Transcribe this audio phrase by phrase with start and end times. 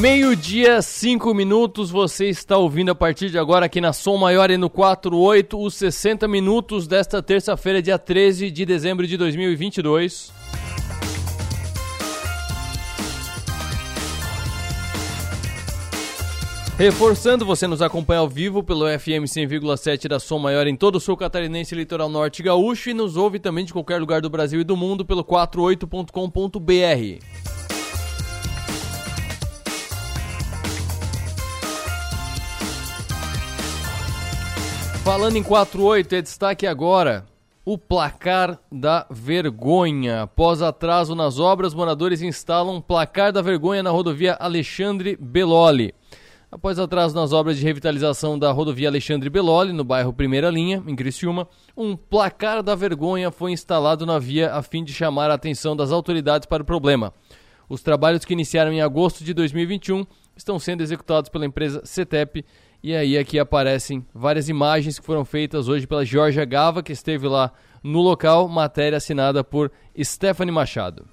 [0.00, 4.56] Meio-dia, cinco minutos, você está ouvindo a partir de agora aqui na Som Maior e
[4.56, 10.32] no 48, os 60 minutos desta terça-feira, dia 13 de dezembro de 2022.
[16.76, 21.00] Reforçando, você nos acompanha ao vivo pelo FM 100,7 da Som Maior em todo o
[21.00, 24.64] sul catarinense, litoral norte gaúcho e nos ouve também de qualquer lugar do Brasil e
[24.64, 27.63] do mundo pelo 48.com.br.
[35.04, 37.26] Falando em 48, é destaque agora
[37.62, 40.22] o placar da vergonha.
[40.22, 45.94] Após atraso nas obras, moradores instalam placar da vergonha na rodovia Alexandre Beloli.
[46.50, 50.96] Após atraso nas obras de revitalização da rodovia Alexandre Beloli, no bairro Primeira Linha, em
[50.96, 55.76] Criciúma, um placar da vergonha foi instalado na via a fim de chamar a atenção
[55.76, 57.12] das autoridades para o problema.
[57.68, 62.42] Os trabalhos que iniciaram em agosto de 2021 estão sendo executados pela empresa CETEP
[62.86, 67.26] e aí aqui aparecem várias imagens que foram feitas hoje pela Georgia Gava, que esteve
[67.26, 67.50] lá
[67.82, 71.06] no local, matéria assinada por Stephanie Machado.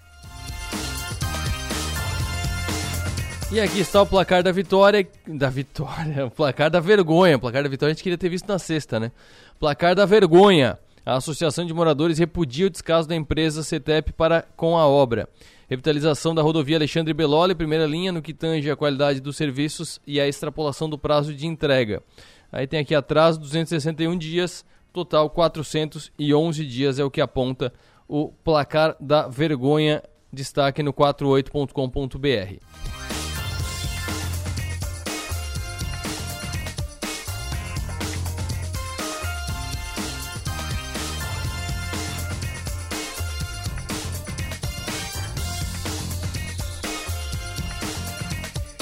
[3.49, 5.07] E aqui está o placar da vitória.
[5.25, 6.25] Da vitória.
[6.27, 7.37] O placar da vergonha.
[7.37, 9.09] O placar da vitória a gente queria ter visto na sexta, né?
[9.57, 10.77] Placar da vergonha.
[11.05, 15.29] A Associação de Moradores repudia o descaso da empresa CETEP para com a obra.
[15.71, 20.19] Revitalização da rodovia Alexandre Beloli, primeira linha, no que tange a qualidade dos serviços e
[20.19, 22.03] a extrapolação do prazo de entrega.
[22.51, 27.71] Aí tem aqui atraso, 261 dias, total 411 dias é o que aponta
[28.05, 30.03] o placar da vergonha.
[30.33, 33.00] Destaque no 48.com.br.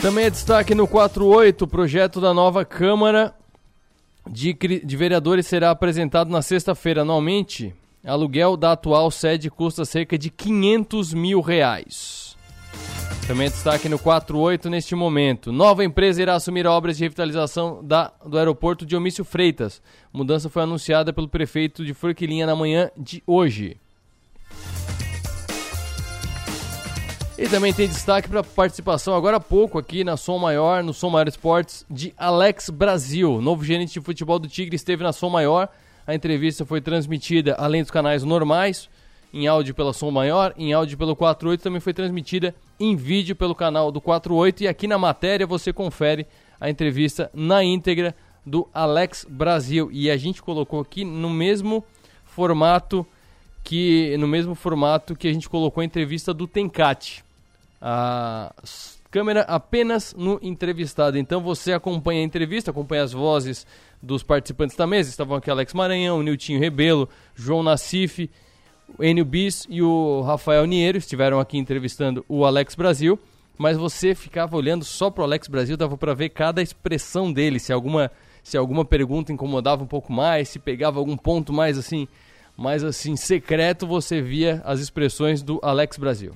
[0.01, 3.35] Também é destaque no 48, o projeto da nova Câmara
[4.25, 7.01] de, de Vereadores será apresentado na sexta-feira.
[7.01, 7.75] Anualmente,
[8.05, 12.37] aluguel da atual sede custa cerca de 500 mil reais.
[13.27, 15.51] Também é destaque no 48 neste momento.
[15.51, 19.81] Nova empresa irá assumir obras de revitalização da, do aeroporto de Omício Freitas.
[20.13, 23.75] mudança foi anunciada pelo prefeito de Forquilinha na manhã de hoje.
[27.41, 31.09] E também tem destaque para participação agora há pouco aqui na Som Maior, no Som
[31.09, 33.39] Maior Esportes, de Alex Brasil.
[33.41, 35.69] Novo gerente de futebol do Tigre esteve na Som Maior.
[36.05, 38.89] A entrevista foi transmitida, além dos canais normais,
[39.33, 43.55] em áudio pela Som Maior, em áudio pelo 48, também foi transmitida em vídeo pelo
[43.55, 44.63] canal do 48.
[44.63, 46.27] E aqui na matéria você confere
[46.59, 48.13] a entrevista na íntegra
[48.45, 49.87] do Alex Brasil.
[49.93, 51.85] E a gente colocou aqui no mesmo
[52.25, 53.07] formato
[53.63, 57.28] que no mesmo formato que a gente colocou a entrevista do Tencate
[57.81, 58.53] a
[59.09, 61.17] câmera apenas no entrevistado.
[61.17, 63.65] Então você acompanha a entrevista, acompanha as vozes
[64.01, 65.09] dos participantes da mesa.
[65.09, 68.29] Estavam aqui Alex Maranhão, Niltinho Rebelo, João Nassif,
[68.99, 73.19] Enio Bis e o Rafael Niero estiveram aqui entrevistando o Alex Brasil.
[73.57, 77.73] Mas você ficava olhando só pro Alex Brasil, dava para ver cada expressão dele, se
[77.73, 78.09] alguma
[78.41, 82.07] se alguma pergunta incomodava um pouco mais, se pegava algum ponto mais assim,
[82.55, 86.33] mais assim secreto, você via as expressões do Alex Brasil.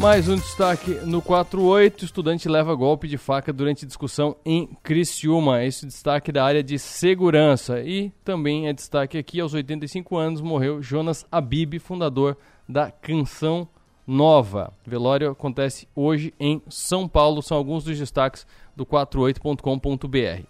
[0.00, 5.62] Mais um destaque no 48, estudante leva golpe de faca durante discussão em Criciúma.
[5.62, 7.82] Esse destaque da área de segurança.
[7.82, 13.68] E também é destaque aqui, aos 85 anos, morreu Jonas Abib, fundador da Canção
[14.06, 14.72] Nova.
[14.86, 17.42] Velório acontece hoje em São Paulo.
[17.42, 20.46] São alguns dos destaques do 48.com.br.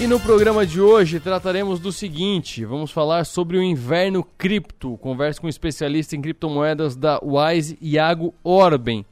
[0.00, 4.96] E no programa de hoje trataremos do seguinte: vamos falar sobre o inverno cripto.
[4.96, 9.04] Converso com um especialista em criptomoedas da Wise, Iago Orben.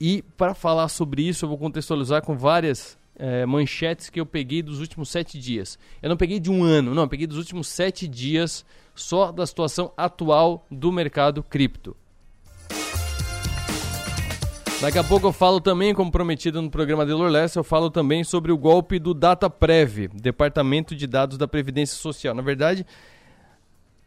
[0.00, 4.62] E para falar sobre isso, eu vou contextualizar com várias é, manchetes que eu peguei
[4.62, 5.78] dos últimos sete dias.
[6.02, 9.92] Eu não peguei de um ano, não, peguei dos últimos sete dias só da situação
[9.94, 11.94] atual do mercado cripto.
[14.80, 18.22] Daqui a pouco eu falo também, como prometido no programa de Lorless, eu falo também
[18.22, 22.34] sobre o golpe do DataPrev, Departamento de Dados da Previdência Social.
[22.34, 22.84] Na verdade,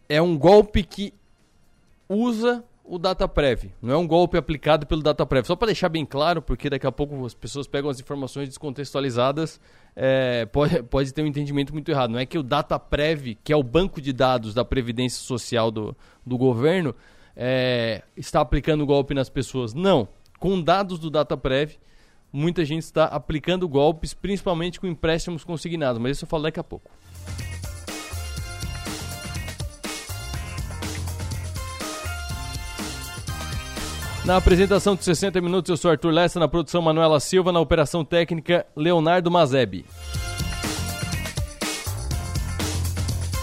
[0.07, 1.13] é um golpe que
[2.07, 5.45] usa o DataPrev, não é um golpe aplicado pelo DataPrev.
[5.45, 9.59] Só para deixar bem claro, porque daqui a pouco as pessoas pegam as informações descontextualizadas,
[9.95, 12.11] é, pode, pode ter um entendimento muito errado.
[12.11, 15.95] Não é que o DataPrev, que é o banco de dados da Previdência Social do,
[16.25, 16.93] do governo,
[17.35, 19.73] é, está aplicando golpe nas pessoas.
[19.73, 20.07] Não.
[20.39, 21.77] Com dados do DataPrev,
[22.31, 26.63] muita gente está aplicando golpes, principalmente com empréstimos consignados, mas isso eu falo daqui a
[26.63, 26.91] pouco.
[34.27, 38.03] Na apresentação de 60 minutos, eu sou Arthur Lessa, na produção Manuela Silva, na operação
[38.03, 39.85] técnica Leonardo Mazeb.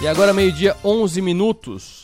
[0.02, 2.03] E agora, meio-dia, 11 minutos.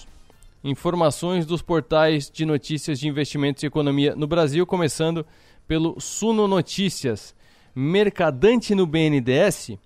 [0.62, 5.24] Informações dos portais de notícias de investimentos e economia no Brasil, começando
[5.66, 7.34] pelo Suno Notícias.
[7.74, 9.78] Mercadante no BNDES,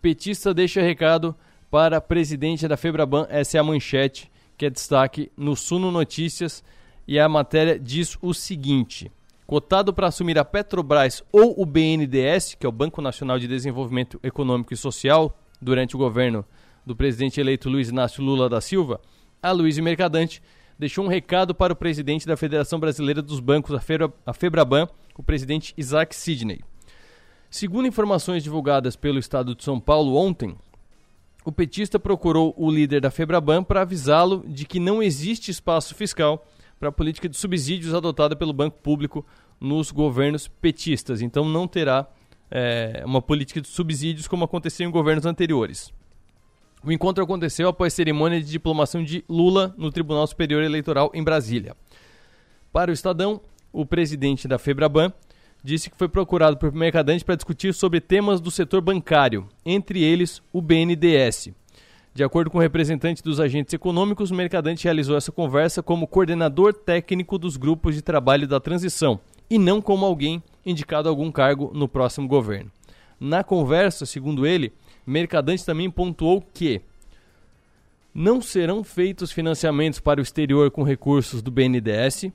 [0.00, 1.34] petista deixa recado
[1.70, 3.26] para presidente da Febraban.
[3.28, 6.64] Essa é a manchete que é destaque no Suno Notícias
[7.06, 9.12] e a matéria diz o seguinte:
[9.46, 14.18] cotado para assumir a Petrobras ou o BNDES, que é o Banco Nacional de Desenvolvimento
[14.22, 16.44] Econômico e Social, durante o governo
[16.86, 19.00] do presidente eleito Luiz Inácio Lula da Silva,
[19.44, 20.42] a Luiz Mercadante
[20.78, 23.78] deixou um recado para o presidente da Federação Brasileira dos Bancos,
[24.24, 26.62] a Febraban, o presidente Isaac Sidney.
[27.50, 30.56] Segundo informações divulgadas pelo Estado de São Paulo ontem,
[31.44, 36.42] o petista procurou o líder da Febraban para avisá-lo de que não existe espaço fiscal
[36.80, 39.26] para a política de subsídios adotada pelo Banco Público
[39.60, 41.20] nos governos petistas.
[41.20, 42.08] Então não terá
[42.50, 45.92] é, uma política de subsídios como aconteceu em governos anteriores.
[46.86, 51.74] O encontro aconteceu após cerimônia de diplomação de Lula no Tribunal Superior Eleitoral em Brasília.
[52.70, 53.40] Para o Estadão,
[53.72, 55.10] o presidente da Febraban
[55.62, 60.42] disse que foi procurado por Mercadante para discutir sobre temas do setor bancário, entre eles
[60.52, 61.52] o BNDES.
[62.12, 66.74] De acordo com o representante dos agentes econômicos, o Mercadante realizou essa conversa como coordenador
[66.74, 71.70] técnico dos grupos de trabalho da transição e não como alguém indicado a algum cargo
[71.74, 72.70] no próximo governo.
[73.18, 74.70] Na conversa, segundo ele,
[75.06, 76.80] Mercadante também pontuou que
[78.14, 82.32] não serão feitos financiamentos para o exterior com recursos do BNDES,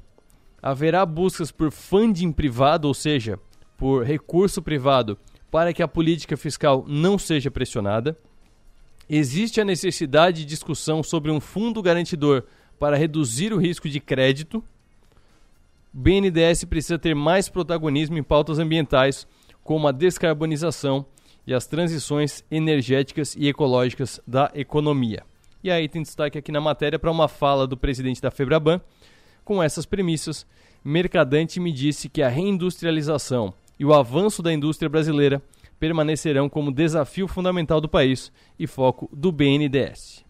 [0.61, 3.39] haverá buscas por funding privado, ou seja,
[3.77, 5.17] por recurso privado,
[5.49, 8.17] para que a política fiscal não seja pressionada
[9.09, 12.43] Existe a necessidade de discussão sobre um fundo garantidor
[12.77, 14.63] para reduzir o risco de crédito.
[15.91, 19.27] O BNDES precisa ter mais protagonismo em pautas ambientais,
[19.63, 21.07] como a descarbonização
[21.49, 25.23] e as transições energéticas e ecológicas da economia.
[25.63, 28.79] E aí tem destaque aqui na matéria para uma fala do presidente da Febraban.
[29.43, 30.45] Com essas premissas,
[30.85, 35.41] Mercadante me disse que a reindustrialização e o avanço da indústria brasileira
[35.79, 40.28] permanecerão como desafio fundamental do país e foco do BNDES.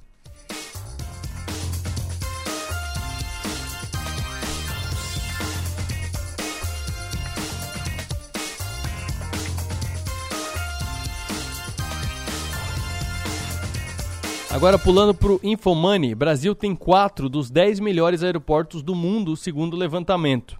[14.51, 19.75] Agora pulando para o Infomoney, Brasil tem quatro dos 10 melhores aeroportos do mundo, segundo
[19.75, 20.59] o levantamento.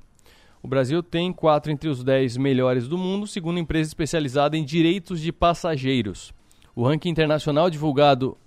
[0.62, 5.20] O Brasil tem quatro entre os dez melhores do mundo, segundo empresa especializada em direitos
[5.20, 6.32] de passageiros.
[6.76, 8.38] O ranking internacional divulgado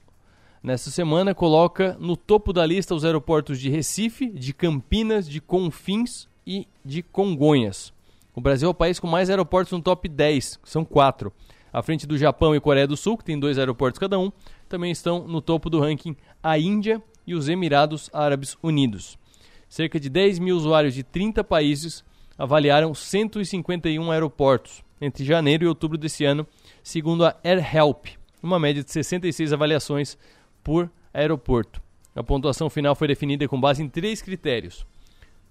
[0.63, 6.29] nesta semana coloca no topo da lista os aeroportos de Recife, de Campinas, de Confins
[6.47, 7.93] e de Congonhas.
[8.33, 11.33] O Brasil é o país com mais aeroportos no top 10, são quatro.
[11.73, 14.31] À frente do Japão e Coreia do Sul, que tem dois aeroportos cada um,
[14.73, 19.19] também estão no topo do ranking a Índia e os Emirados Árabes Unidos.
[19.69, 22.03] Cerca de 10 mil usuários de 30 países
[22.39, 26.47] avaliaram 151 aeroportos entre janeiro e outubro desse ano,
[26.83, 28.07] segundo a AirHelp,
[28.43, 30.17] uma média de 66 avaliações
[30.65, 31.83] por aeroporto.
[32.17, 34.87] A pontuação final foi definida com base em três critérios: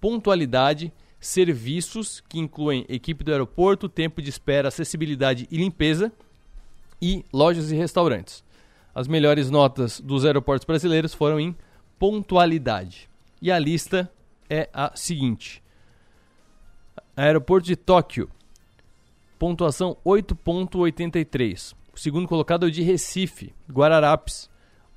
[0.00, 6.12] pontualidade, serviços, que incluem equipe do aeroporto, tempo de espera, acessibilidade e limpeza,
[7.00, 8.42] e lojas e restaurantes.
[8.94, 11.56] As melhores notas dos aeroportos brasileiros foram em
[11.98, 13.08] pontualidade.
[13.40, 14.10] E a lista
[14.48, 15.62] é a seguinte:
[17.16, 18.30] Aeroporto de Tóquio,
[19.38, 21.74] pontuação 8.83.
[21.94, 24.48] O segundo colocado é o de Recife, Guararapes,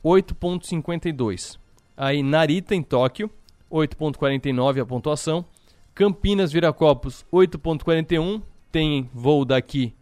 [0.03, 1.57] 8.52.
[1.97, 3.29] Aí Narita em Tóquio,
[3.71, 5.45] 8.49 a pontuação.
[5.93, 8.41] Campinas Viracopos, 8.41.
[8.71, 9.93] Tem voo daqui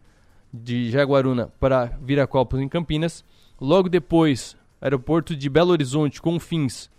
[0.52, 3.24] de Jaguaruna para Viracopos em Campinas.
[3.64, 6.90] Logo depois, aeroporto de Belo Horizonte com fins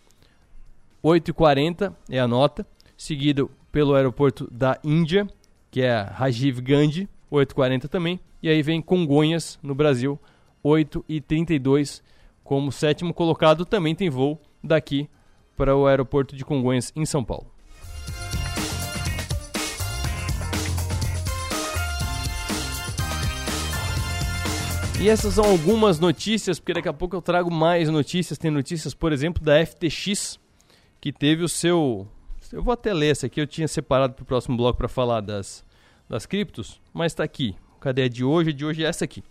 [1.04, 2.66] 8,40 é a nota,
[2.98, 5.30] seguido pelo aeroporto da Índia,
[5.70, 8.20] que é Rajiv Gandhi, 8,40 também.
[8.42, 10.20] E aí vem Congonhas, no Brasil,
[10.64, 12.02] 8,32
[12.44, 13.64] como sétimo colocado.
[13.64, 15.08] Também tem voo daqui
[15.56, 17.46] para o aeroporto de Congonhas, em São Paulo.
[25.02, 28.40] E essas são algumas notícias, porque daqui a pouco eu trago mais notícias.
[28.40, 30.40] Tem notícias, por exemplo, da FTX,
[31.02, 32.08] que teve o seu.
[32.52, 35.22] Eu vou até ler essa aqui, eu tinha separado para o próximo bloco para falar
[35.22, 35.64] das,
[36.10, 37.56] das criptos, mas está aqui.
[37.80, 38.50] Cadê a de hoje?
[38.50, 39.24] A de hoje é essa aqui.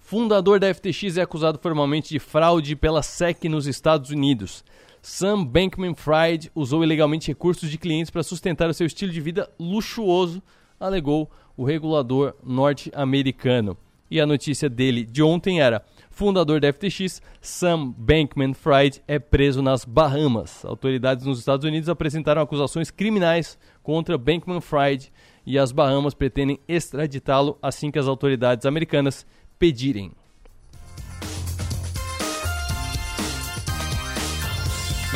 [0.00, 4.64] Fundador da FTX é acusado formalmente de fraude pela SEC nos Estados Unidos.
[5.02, 10.42] Sam Bankman-Fried usou ilegalmente recursos de clientes para sustentar o seu estilo de vida luxuoso,
[10.78, 13.76] alegou o regulador norte-americano.
[14.12, 19.86] E a notícia dele de ontem era: fundador da FTX, Sam Bankman-Fried é preso nas
[19.86, 20.66] Bahamas.
[20.66, 25.10] Autoridades nos Estados Unidos apresentaram acusações criminais contra Bankman-Fried
[25.46, 29.24] e as Bahamas pretendem extraditá-lo assim que as autoridades americanas
[29.58, 30.12] pedirem.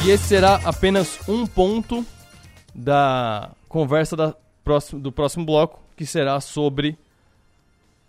[0.06, 2.02] E esse será apenas um ponto
[2.74, 4.34] da conversa da
[4.64, 6.96] próximo, do próximo bloco, que será sobre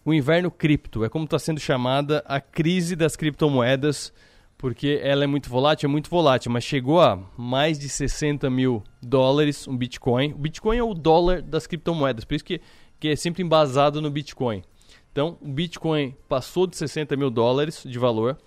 [0.08, 1.04] o inverno cripto.
[1.04, 4.14] É como está sendo chamada a crise das criptomoedas,
[4.58, 8.82] porque ela é muito volátil, é muito volátil, mas chegou a mais de 60 mil
[9.04, 10.32] dólares um Bitcoin.
[10.32, 12.62] O Bitcoin é o dólar das criptomoedas, por isso que,
[12.98, 14.64] que é sempre embasado no Bitcoin.
[15.12, 18.38] Então, o Bitcoin passou de 60 mil dólares de valor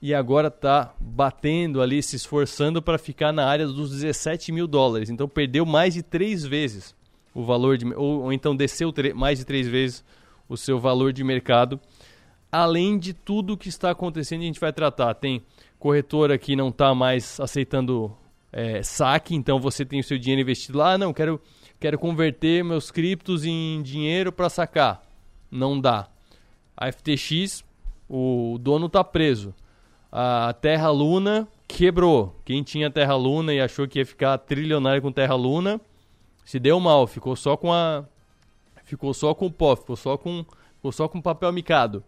[0.00, 5.10] e agora está batendo ali, se esforçando para ficar na área dos 17 mil dólares.
[5.10, 6.94] Então perdeu mais de três vezes
[7.34, 10.04] o valor de, ou, ou então desceu mais de três vezes
[10.50, 11.80] o seu valor de mercado.
[12.52, 15.14] Além de tudo que está acontecendo, a gente vai tratar.
[15.14, 15.42] Tem
[15.78, 18.14] corretora que não está mais aceitando
[18.52, 20.92] é, saque, então você tem o seu dinheiro investido lá.
[20.92, 21.40] Ah, não, quero,
[21.78, 25.02] quero converter meus criptos em dinheiro para sacar.
[25.50, 26.08] Não dá.
[26.76, 27.64] A FTX,
[28.08, 29.54] o dono está preso
[30.10, 32.36] a Terra Luna quebrou.
[32.44, 35.80] Quem tinha Terra Luna e achou que ia ficar trilionário com Terra Luna,
[36.44, 38.04] se deu mal, ficou só com a
[38.90, 40.44] ficou só com o pó, ficou só com
[40.76, 42.02] ficou só com papel micado.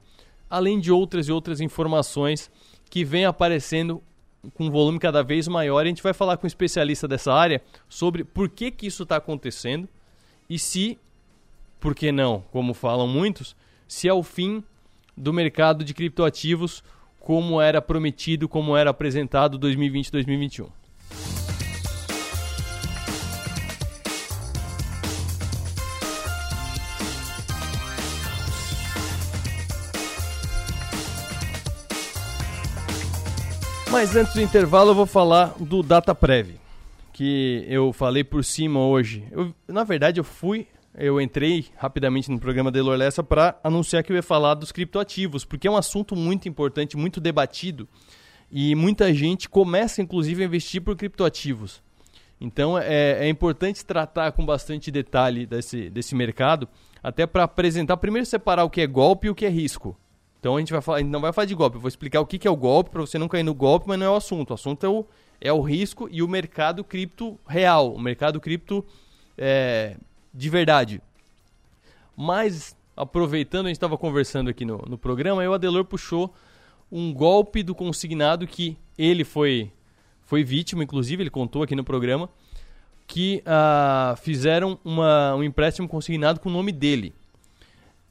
[0.49, 2.51] Além de outras e outras informações
[2.91, 4.03] que vêm aparecendo
[4.55, 5.85] com um volume cada vez maior.
[5.85, 9.17] A gente vai falar com um especialista dessa área sobre por que, que isso está
[9.17, 9.89] acontecendo
[10.49, 10.99] e se,
[11.79, 13.55] por que não, como falam muitos,
[13.87, 14.63] se é o fim
[15.17, 16.83] do mercado de criptoativos
[17.21, 20.69] como era prometido, como era apresentado 2020-2021.
[33.93, 36.59] Mas antes do intervalo eu vou falar do DataPrev,
[37.13, 39.23] que eu falei por cima hoje.
[39.31, 44.11] Eu, na verdade eu fui eu entrei rapidamente no programa da Elor para anunciar que
[44.11, 47.87] eu ia falar dos criptoativos, porque é um assunto muito importante, muito debatido,
[48.51, 51.83] e muita gente começa inclusive a investir por criptoativos.
[52.41, 56.67] Então é, é importante tratar com bastante detalhe desse, desse mercado,
[57.03, 59.95] até para apresentar, primeiro separar o que é golpe e o que é risco.
[60.43, 62.21] Então a gente, vai falar, a gente não vai falar de golpe, eu vou explicar
[62.21, 64.11] o que, que é o golpe para você não cair no golpe, mas não é
[64.11, 64.51] o assunto.
[64.51, 65.07] O assunto é o,
[65.41, 68.85] é o risco e o mercado cripto real, o mercado cripto
[69.39, 69.97] é,
[70.35, 71.01] de verdade.
[72.17, 76.35] Mas, aproveitando, a gente estava conversando aqui no, no programa, e o Adelor puxou
[76.91, 79.71] um golpe do consignado que ele foi,
[80.25, 82.29] foi vítima, inclusive, ele contou aqui no programa,
[83.07, 87.15] que uh, fizeram uma, um empréstimo consignado com o nome dele.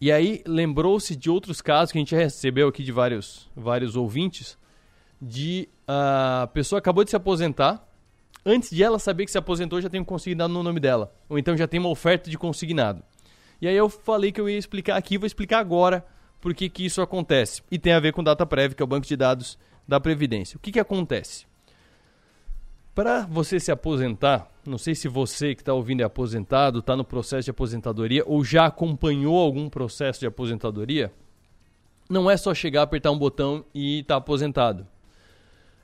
[0.01, 4.57] E aí lembrou-se de outros casos que a gente recebeu aqui de vários, vários ouvintes,
[5.21, 7.87] de a uh, pessoa acabou de se aposentar,
[8.43, 11.13] antes de ela saber que se aposentou, já tem um consignado no nome dela.
[11.29, 13.03] Ou então já tem uma oferta de consignado.
[13.61, 16.03] E aí eu falei que eu ia explicar aqui, vou explicar agora
[16.39, 17.61] por que, que isso acontece.
[17.69, 19.55] E tem a ver com Data Prev, que é o banco de dados
[19.87, 20.57] da Previdência.
[20.57, 21.45] O que, que acontece?
[22.93, 27.05] Para você se aposentar, não sei se você que está ouvindo é aposentado, está no
[27.05, 31.11] processo de aposentadoria ou já acompanhou algum processo de aposentadoria,
[32.09, 34.85] não é só chegar, apertar um botão e estar tá aposentado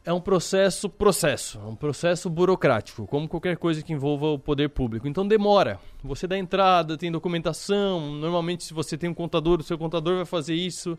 [0.07, 4.69] é um processo processo, é um processo burocrático, como qualquer coisa que envolva o poder
[4.69, 5.05] público.
[5.05, 5.81] Então demora.
[6.01, 8.13] Você dá entrada, tem documentação.
[8.13, 10.97] Normalmente, se você tem um contador, o seu contador vai fazer isso.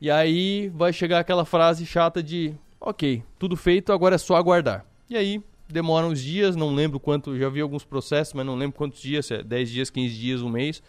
[0.00, 4.86] E aí vai chegar aquela frase chata de: ok, tudo feito, agora é só aguardar.
[5.08, 8.76] E aí demora uns dias, não lembro quanto, já vi alguns processos, mas não lembro
[8.76, 10.82] quantos dias, se é 10 dias, 15 dias, um mês.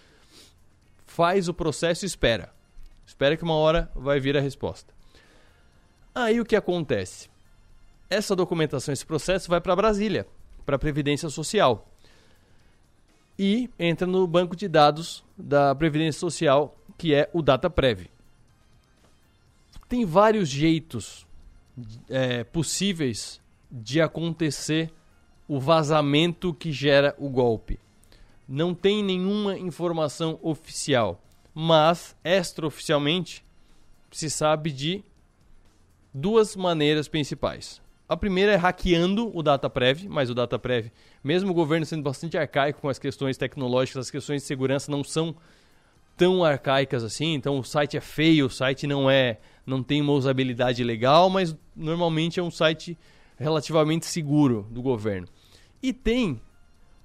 [1.05, 2.53] Faz o processo e espera.
[3.05, 4.93] Espera que uma hora vai vir a resposta.
[6.13, 7.29] Aí o que acontece?
[8.09, 10.27] essa documentação, esse processo vai para Brasília,
[10.65, 11.89] para a Previdência Social.
[13.37, 18.09] E entra no banco de dados da Previdência Social, que é o DataPrev.
[19.89, 21.27] Tem vários jeitos
[22.09, 23.41] é, possíveis
[23.77, 24.89] de acontecer
[25.47, 27.77] o vazamento que gera o golpe.
[28.47, 31.21] Não tem nenhuma informação oficial,
[31.53, 33.43] mas extraoficialmente
[34.11, 35.03] se sabe de
[36.13, 37.81] duas maneiras principais.
[38.07, 40.91] A primeira é hackeando o DataPrev, mas o DataPrev,
[41.23, 45.03] mesmo o governo sendo bastante arcaico com as questões tecnológicas, as questões de segurança não
[45.03, 45.35] são
[46.15, 50.13] tão arcaicas assim, então o site é feio, o site não é, não tem uma
[50.13, 52.97] usabilidade legal, mas normalmente é um site
[53.37, 55.27] relativamente seguro do governo.
[55.81, 56.41] E tem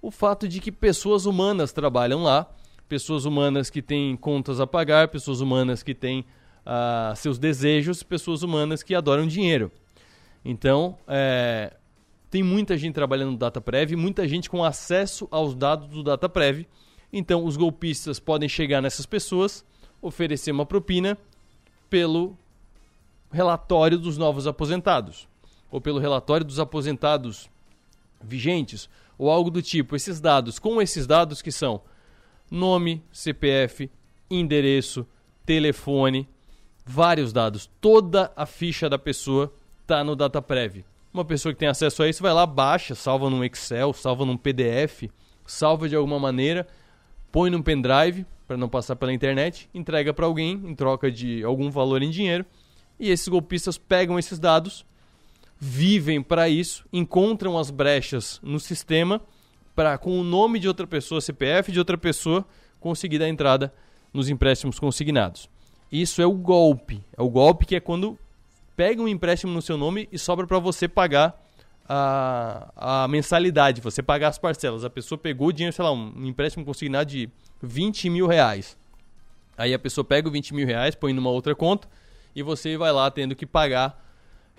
[0.01, 2.51] o fato de que pessoas humanas trabalham lá,
[2.89, 6.25] pessoas humanas que têm contas a pagar, pessoas humanas que têm
[6.61, 9.71] uh, seus desejos, pessoas humanas que adoram dinheiro.
[10.45, 11.75] Então, é,
[12.31, 16.67] tem muita gente trabalhando no DataPrev, muita gente com acesso aos dados do DataPrev.
[17.13, 19.65] Então, os golpistas podem chegar nessas pessoas,
[20.01, 21.19] oferecer uma propina
[21.91, 22.37] pelo
[23.31, 25.29] relatório dos novos aposentados,
[25.71, 27.49] ou pelo relatório dos aposentados
[28.23, 29.97] vigentes, ou algo do tipo.
[29.97, 31.83] Esses dados, com esses dados que são
[32.51, 33.91] nome, CPF,
[34.31, 35.07] endereço,
[35.47, 36.29] telefone,
[36.85, 40.85] vários dados, toda a ficha da pessoa está no DataPrev.
[41.13, 44.37] Uma pessoa que tem acesso a isso vai lá, baixa, salva num Excel, salva num
[44.37, 45.11] PDF,
[45.45, 46.67] salva de alguma maneira,
[47.33, 51.71] põe num pendrive para não passar pela internet, entrega para alguém em troca de algum
[51.71, 52.45] valor em dinheiro.
[52.99, 54.85] E esses golpistas pegam esses dados,
[55.61, 59.21] vivem para isso, encontram as brechas no sistema
[59.77, 62.47] para com o nome de outra pessoa, CPF de outra pessoa,
[62.81, 63.73] conseguir dar entrada
[64.13, 65.51] nos empréstimos consignados.
[65.93, 67.05] Isso é o golpe.
[67.17, 68.19] É o golpe que é quando
[68.75, 71.39] pega um empréstimo no seu nome e sobra para você pagar
[71.87, 74.85] a, a mensalidade, você pagar as parcelas.
[74.85, 77.29] A pessoa pegou o dinheiro, sei lá, um empréstimo consignado de
[77.63, 78.79] 20 mil reais.
[79.59, 81.87] Aí a pessoa pega os 20 mil reais, põe numa outra conta
[82.35, 84.10] e você vai lá tendo que pagar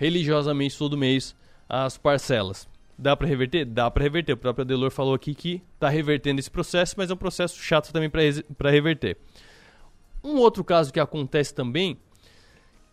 [0.01, 1.35] religiosamente todo mês
[1.69, 2.67] as parcelas.
[2.97, 3.65] Dá para reverter?
[3.65, 4.33] Dá para reverter.
[4.33, 7.93] O próprio Adelor falou aqui que está revertendo esse processo, mas é um processo chato
[7.93, 9.15] também para reverter.
[10.23, 11.99] Um outro caso que acontece também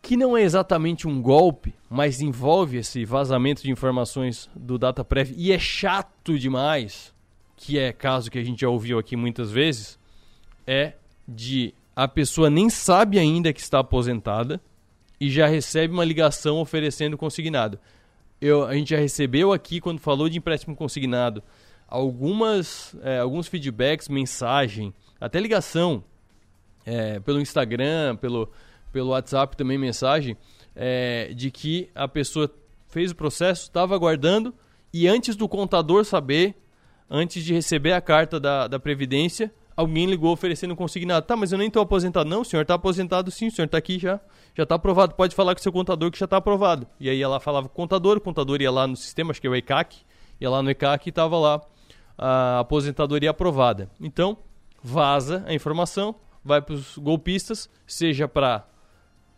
[0.02, 5.50] que não é exatamente um golpe, mas envolve esse vazamento de informações do DataPrev e
[5.50, 7.14] é chato demais,
[7.56, 9.98] que é caso que a gente já ouviu aqui muitas vezes,
[10.66, 10.92] é
[11.26, 14.60] de a pessoa nem sabe ainda que está aposentada
[15.20, 17.78] e já recebe uma ligação oferecendo consignado.
[18.40, 21.42] Eu, a gente já recebeu aqui, quando falou de empréstimo consignado,
[21.88, 26.04] algumas, é, alguns feedbacks, mensagem, até ligação
[26.86, 28.50] é, pelo Instagram, pelo,
[28.92, 30.36] pelo WhatsApp também mensagem
[30.76, 32.48] é, de que a pessoa
[32.86, 34.54] fez o processo, estava aguardando
[34.92, 36.54] e antes do contador saber,
[37.10, 41.24] antes de receber a carta da, da Previdência, alguém ligou oferecendo um consignado.
[41.24, 42.28] Tá, mas eu nem estou aposentado.
[42.28, 44.18] Não, o senhor está aposentado sim, o senhor está aqui já.
[44.56, 45.14] Já está aprovado.
[45.14, 46.84] Pode falar com o seu contador que já está aprovado.
[46.98, 49.46] E aí ela falava com o contador, o contador ia lá no sistema, acho que
[49.46, 49.98] é o ECAC,
[50.40, 51.60] ia lá no ECAC e estava lá
[52.18, 53.88] a aposentadoria aprovada.
[54.00, 54.36] Então,
[54.82, 58.66] vaza a informação, vai para os golpistas, seja para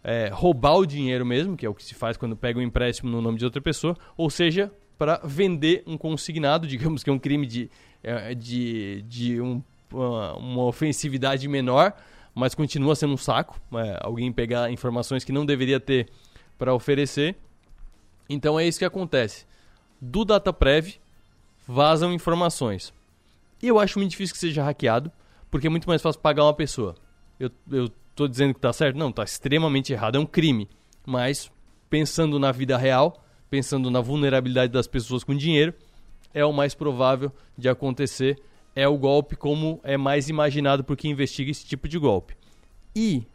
[0.03, 3.11] é, roubar o dinheiro mesmo, que é o que se faz quando pega um empréstimo
[3.11, 7.19] no nome de outra pessoa, ou seja, para vender um consignado, digamos que é um
[7.19, 7.71] crime de,
[8.03, 11.95] é, de, de um, uma, uma, ofensividade menor,
[12.35, 16.09] mas continua sendo um saco, é, alguém pegar informações que não deveria ter
[16.59, 17.37] para oferecer.
[18.29, 19.47] Então é isso que acontece.
[20.01, 20.97] Do DataPrev
[21.67, 22.93] vazam informações.
[23.63, 25.11] E eu acho muito difícil que seja hackeado,
[25.51, 26.95] porque é muito mais fácil pagar uma pessoa.
[27.39, 27.51] Eu
[28.11, 28.97] estou dizendo que está certo?
[28.97, 30.69] Não, está extremamente errado, é um crime.
[31.05, 31.51] Mas,
[31.89, 35.75] pensando na vida real, pensando na vulnerabilidade das pessoas com dinheiro,
[36.33, 38.39] é o mais provável de acontecer.
[38.81, 42.35] É o golpe como é mais imaginado por quem investiga esse tipo de golpe.
[42.97, 43.27] E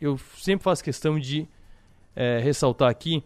[0.00, 1.48] eu sempre faço questão de
[2.14, 3.24] é, ressaltar aqui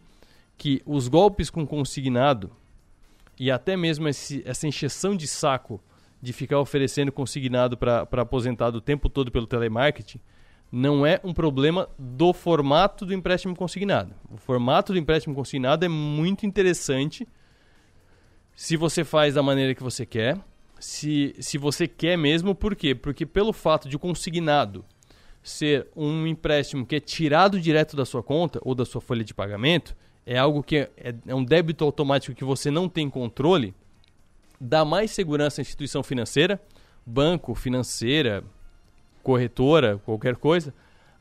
[0.56, 2.50] que os golpes com consignado
[3.38, 5.78] e até mesmo esse, essa encheção de saco
[6.22, 10.20] de ficar oferecendo consignado para aposentado o tempo todo pelo telemarketing
[10.70, 14.14] não é um problema do formato do empréstimo consignado.
[14.30, 17.28] O formato do empréstimo consignado é muito interessante
[18.54, 20.38] se você faz da maneira que você quer,
[20.82, 22.92] se, se você quer mesmo, por quê?
[22.92, 24.84] Porque pelo fato de o consignado
[25.40, 29.32] ser um empréstimo que é tirado direto da sua conta ou da sua folha de
[29.32, 30.90] pagamento, é algo que é,
[31.24, 33.72] é um débito automático que você não tem controle,
[34.60, 36.60] dá mais segurança à instituição financeira,
[37.06, 38.42] banco, financeira,
[39.22, 40.74] corretora, qualquer coisa,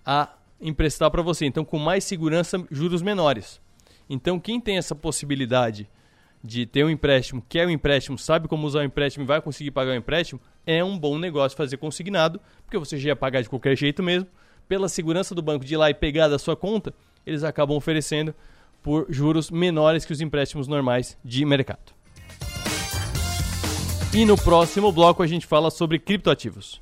[0.04, 1.46] a emprestar para você.
[1.46, 3.62] Então, com mais segurança, juros menores.
[4.10, 5.88] Então, quem tem essa possibilidade
[6.44, 9.72] de ter um empréstimo, quer um empréstimo, sabe como usar o empréstimo e vai conseguir
[9.72, 13.50] pagar o empréstimo, é um bom negócio fazer consignado, porque você já ia pagar de
[13.50, 14.28] qualquer jeito mesmo.
[14.68, 16.94] Pela segurança do banco de ir lá e pegar da sua conta,
[17.26, 18.34] eles acabam oferecendo
[18.82, 21.94] por juros menores que os empréstimos normais de mercado.
[24.14, 26.82] E no próximo bloco a gente fala sobre criptoativos.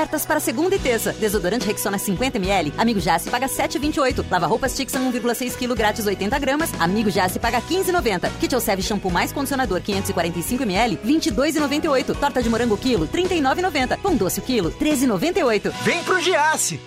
[0.00, 1.12] Ofertas para segunda e terça.
[1.12, 2.72] Desodorante Rexona 50ml.
[2.78, 4.24] Amigo Jace paga 7,28.
[4.30, 6.72] Lava roupas Tixan 1,6 kg grátis 80 gramas.
[6.80, 8.30] Amigo Jace paga 15,90.
[8.40, 12.16] Kit Elseve shampoo mais condicionador 545ml 22,98.
[12.18, 13.98] Torta de morango quilo 39,90.
[13.98, 15.70] Pão doce quilo 13,98.
[15.82, 16.80] Vem pro Giasse!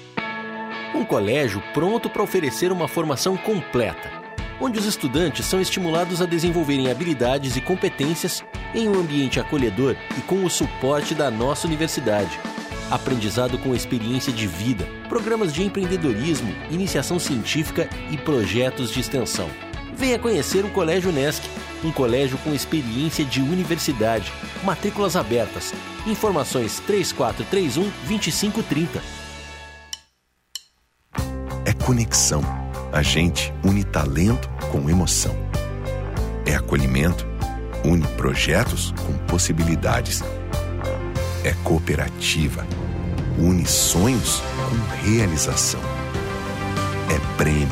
[0.95, 4.09] Um colégio pronto para oferecer uma formação completa,
[4.59, 10.21] onde os estudantes são estimulados a desenvolverem habilidades e competências em um ambiente acolhedor e
[10.21, 12.39] com o suporte da nossa universidade
[12.93, 19.49] aprendizado com experiência de vida, programas de empreendedorismo, iniciação científica e projetos de extensão.
[19.97, 21.43] Venha conhecer o Colégio Unesc,
[21.83, 24.31] um colégio com experiência de universidade.
[24.63, 25.73] Matrículas abertas.
[26.05, 29.01] Informações 3431 2530.
[31.65, 32.43] É conexão.
[32.91, 35.35] A gente une talento com emoção.
[36.45, 37.25] É acolhimento.
[37.83, 40.21] Une projetos com possibilidades.
[41.43, 42.65] É cooperativa
[43.37, 45.81] une sonhos com realização.
[47.09, 47.67] É prêmio,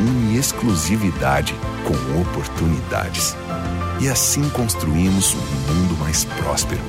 [0.00, 3.34] une exclusividade com oportunidades.
[4.00, 6.82] E assim construímos um mundo mais próspero.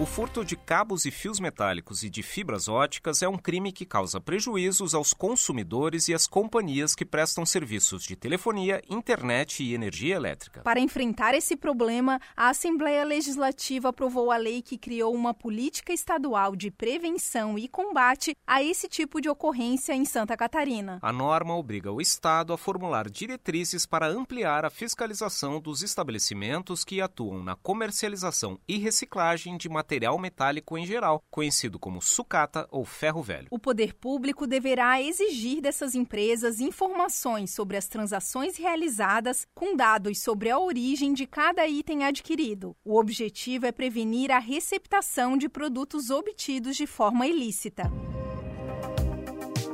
[0.00, 3.84] O furto de cabos e fios metálicos e de fibras óticas é um crime que
[3.84, 10.16] causa prejuízos aos consumidores e às companhias que prestam serviços de telefonia, internet e energia
[10.16, 10.62] elétrica.
[10.62, 16.56] Para enfrentar esse problema, a Assembleia Legislativa aprovou a lei que criou uma política estadual
[16.56, 20.98] de prevenção e combate a esse tipo de ocorrência em Santa Catarina.
[21.02, 27.02] A norma obriga o Estado a formular diretrizes para ampliar a fiscalização dos estabelecimentos que
[27.02, 32.84] atuam na comercialização e reciclagem de materiais material metálico em geral, conhecido como sucata ou
[32.84, 33.48] ferro velho.
[33.50, 40.48] O poder público deverá exigir dessas empresas informações sobre as transações realizadas, com dados sobre
[40.48, 42.76] a origem de cada item adquirido.
[42.84, 47.90] O objetivo é prevenir a receptação de produtos obtidos de forma ilícita.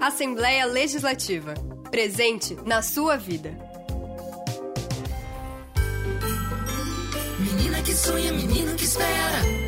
[0.01, 1.53] Assembleia Legislativa.
[1.91, 3.51] Presente na sua vida.
[7.39, 9.67] Menina que sonha, menino que espera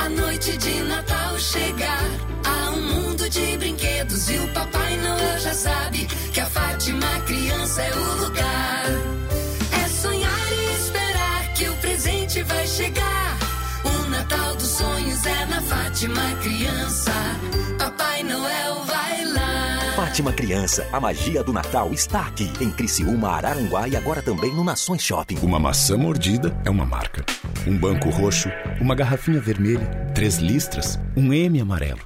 [0.00, 2.04] a noite de Natal chegar.
[2.44, 7.82] Há um mundo de brinquedos e o Papai Noel já sabe que a Fátima Criança
[7.82, 8.84] é o lugar.
[9.82, 13.38] É sonhar e esperar que o presente vai chegar.
[13.84, 17.12] O Natal dos sonhos é na Fátima Criança.
[17.78, 19.19] Papai Noel vai.
[20.10, 24.64] Fátima Criança, a magia do Natal está aqui em Criciúma, Araranguá e agora também no
[24.64, 25.38] Nações Shopping.
[25.40, 27.24] Uma maçã mordida é uma marca.
[27.64, 28.48] Um banco roxo,
[28.80, 32.00] uma garrafinha vermelha, três listras, um M amarelo.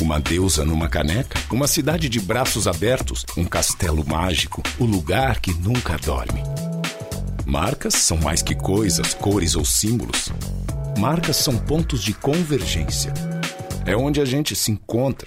[0.00, 5.52] Uma deusa numa caneca, uma cidade de braços abertos, um castelo mágico, o lugar que
[5.52, 6.40] nunca dorme.
[7.44, 10.30] Marcas são mais que coisas, cores ou símbolos.
[10.96, 13.12] Marcas são pontos de convergência.
[13.84, 15.26] É onde a gente se encontra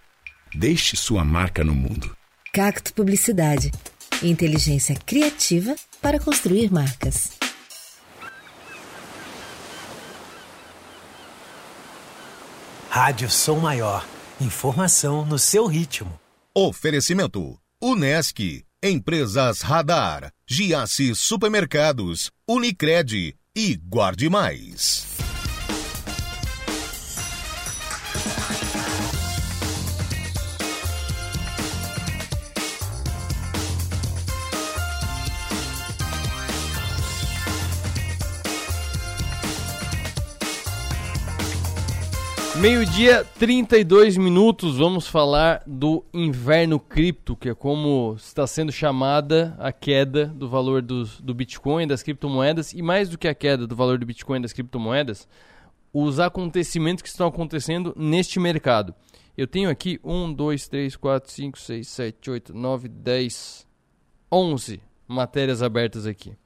[0.53, 2.15] Deixe sua marca no mundo.
[2.53, 3.71] Cacto Publicidade.
[4.21, 7.31] Inteligência criativa para construir marcas.
[12.89, 14.05] Rádio Som Maior.
[14.41, 16.19] Informação no seu ritmo.
[16.53, 25.30] Oferecimento: Unesc, Empresas Radar, Giasse Supermercados, Unicred e Guarde Mais.
[42.61, 49.71] Meio-dia, 32 minutos, vamos falar do inverno cripto, que é como está sendo chamada a
[49.71, 53.75] queda do valor dos, do Bitcoin, das criptomoedas, e mais do que a queda do
[53.75, 55.27] valor do Bitcoin e das criptomoedas,
[55.91, 58.93] os acontecimentos que estão acontecendo neste mercado.
[59.35, 63.67] Eu tenho aqui 1, 2, 3, 4, 5, 6, 7, 8, 9, 10,
[64.31, 66.37] 11 matérias abertas aqui.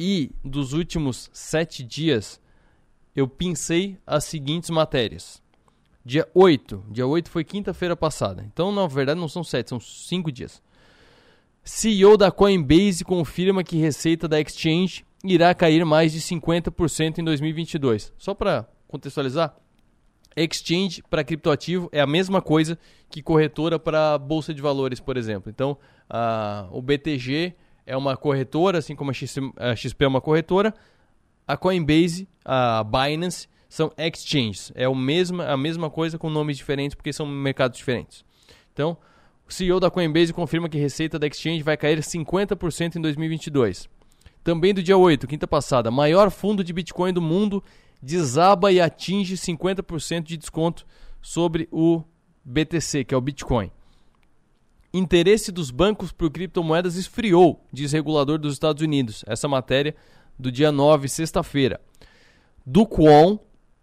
[0.00, 2.40] E dos últimos 7 dias,
[3.14, 5.42] eu pincei as seguintes matérias.
[6.04, 6.84] Dia 8.
[6.90, 8.44] Dia 8 foi quinta-feira passada.
[8.52, 10.62] Então, na verdade, não são 7, são 5 dias.
[11.62, 18.12] CEO da Coinbase confirma que receita da exchange irá cair mais de 50% em 2022.
[18.18, 19.54] Só para contextualizar,
[20.36, 22.76] exchange para criptoativo é a mesma coisa
[23.08, 25.50] que corretora para bolsa de valores, por exemplo.
[25.50, 25.78] Então,
[26.10, 27.54] a, o BTG
[27.86, 30.74] é uma corretora, assim como a XP, a XP é uma corretora
[31.46, 34.70] a Coinbase, a Binance, são exchanges.
[34.74, 38.24] É o mesmo, a mesma coisa com nomes diferentes, porque são mercados diferentes.
[38.72, 38.96] Então,
[39.48, 43.88] o CEO da Coinbase confirma que a receita da exchange vai cair 50% em 2022.
[44.44, 47.62] Também do dia 8, quinta passada, maior fundo de Bitcoin do mundo
[48.02, 50.84] desaba e atinge 50% de desconto
[51.20, 52.02] sobre o
[52.44, 53.70] BTC, que é o Bitcoin.
[54.92, 59.24] Interesse dos bancos por criptomoedas esfriou, diz regulador dos Estados Unidos.
[59.26, 59.94] Essa matéria
[60.38, 61.80] do dia 9, sexta-feira.
[62.64, 63.38] Do Kwon,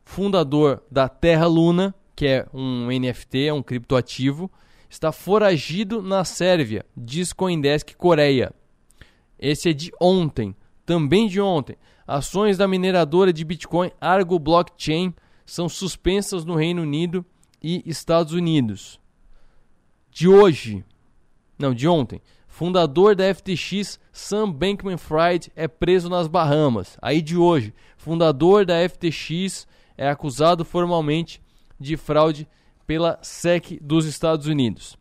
[0.06, 4.50] fundador da Terra Luna, que é um NFT, é um criptoativo,
[4.90, 8.54] está foragido na Sérvia, diz Coindesk Coreia.
[9.38, 11.78] Esse é de ontem, também de ontem.
[12.08, 15.14] Ações da mineradora de Bitcoin Argo Blockchain
[15.46, 17.26] são suspensas no Reino Unido
[17.62, 19.00] e Estados Unidos.
[20.10, 20.84] De hoje,
[21.58, 22.22] não, de ontem,
[22.60, 26.98] Fundador da FTX, Sam Bankman-Fried, é preso nas Bahamas.
[27.02, 29.66] Aí de hoje, fundador da FTX
[29.98, 31.42] é acusado formalmente
[31.80, 32.46] de fraude
[32.86, 34.98] pela SEC dos Estados Unidos.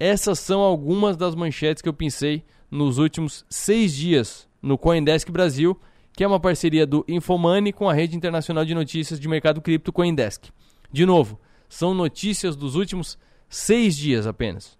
[0.00, 5.78] Essas são algumas das manchetes que eu pensei nos últimos seis dias no CoinDesk Brasil,
[6.12, 9.92] que é uma parceria do Infomoney com a rede internacional de notícias de mercado cripto
[9.92, 10.46] CoinDesk.
[10.90, 11.38] De novo,
[11.68, 13.16] são notícias dos últimos
[13.48, 14.76] seis dias apenas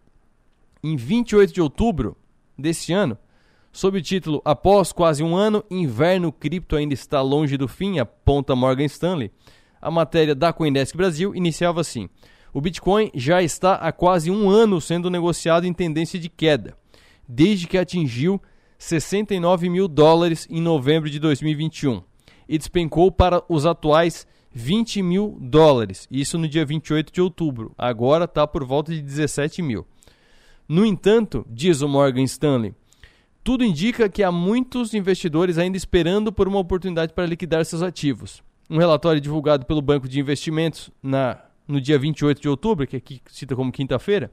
[0.87, 2.17] em 28 de outubro
[2.57, 3.19] desse ano,
[3.73, 8.55] sob o título Após quase um ano, inverno cripto ainda está longe do fim, aponta
[8.55, 9.33] Morgan Stanley.
[9.83, 12.09] A matéria da Coindesk Brasil iniciava assim:
[12.53, 16.77] O Bitcoin já está há quase um ano sendo negociado em tendência de queda,
[17.29, 18.41] desde que atingiu
[18.79, 22.03] 69 mil dólares em novembro de 2021
[22.49, 27.75] e despencou para os atuais 20 mil dólares, isso no dia 28 de outubro.
[27.77, 29.87] Agora está por volta de 17 mil.
[30.69, 32.75] No entanto, diz o Morgan Stanley,
[33.45, 38.43] tudo indica que há muitos investidores ainda esperando por uma oportunidade para liquidar seus ativos.
[38.69, 43.23] Um relatório divulgado pelo Banco de Investimentos na, no dia 28 de outubro, que aqui
[43.31, 44.33] cita como quinta-feira,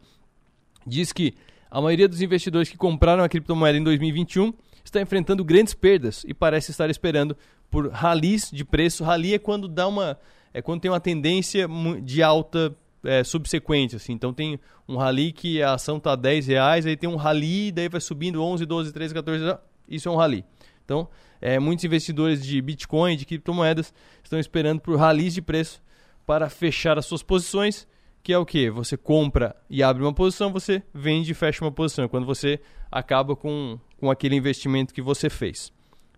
[0.87, 1.35] diz que
[1.69, 4.51] a maioria dos investidores que compraram a criptomoeda em 2021
[4.83, 7.37] está enfrentando grandes perdas e parece estar esperando
[7.69, 9.03] por rallies de preço.
[9.03, 10.17] Rally é quando dá uma
[10.53, 11.67] é quando tem uma tendência
[12.03, 14.13] de alta é, subsequente, assim.
[14.13, 17.89] Então tem um rally que a ação tá 10 reais, aí tem um rally, daí
[17.89, 20.45] vai subindo 11, 12, 13, 14, isso é um rally.
[20.83, 21.07] Então,
[21.41, 25.81] é, muitos investidores de Bitcoin, de criptomoedas, estão esperando por rallies de preço
[26.25, 27.87] para fechar as suas posições,
[28.21, 28.69] que é o que?
[28.69, 32.59] Você compra e abre uma posição, você vende e fecha uma posição, quando você
[32.91, 35.71] acaba com, com aquele investimento que você fez.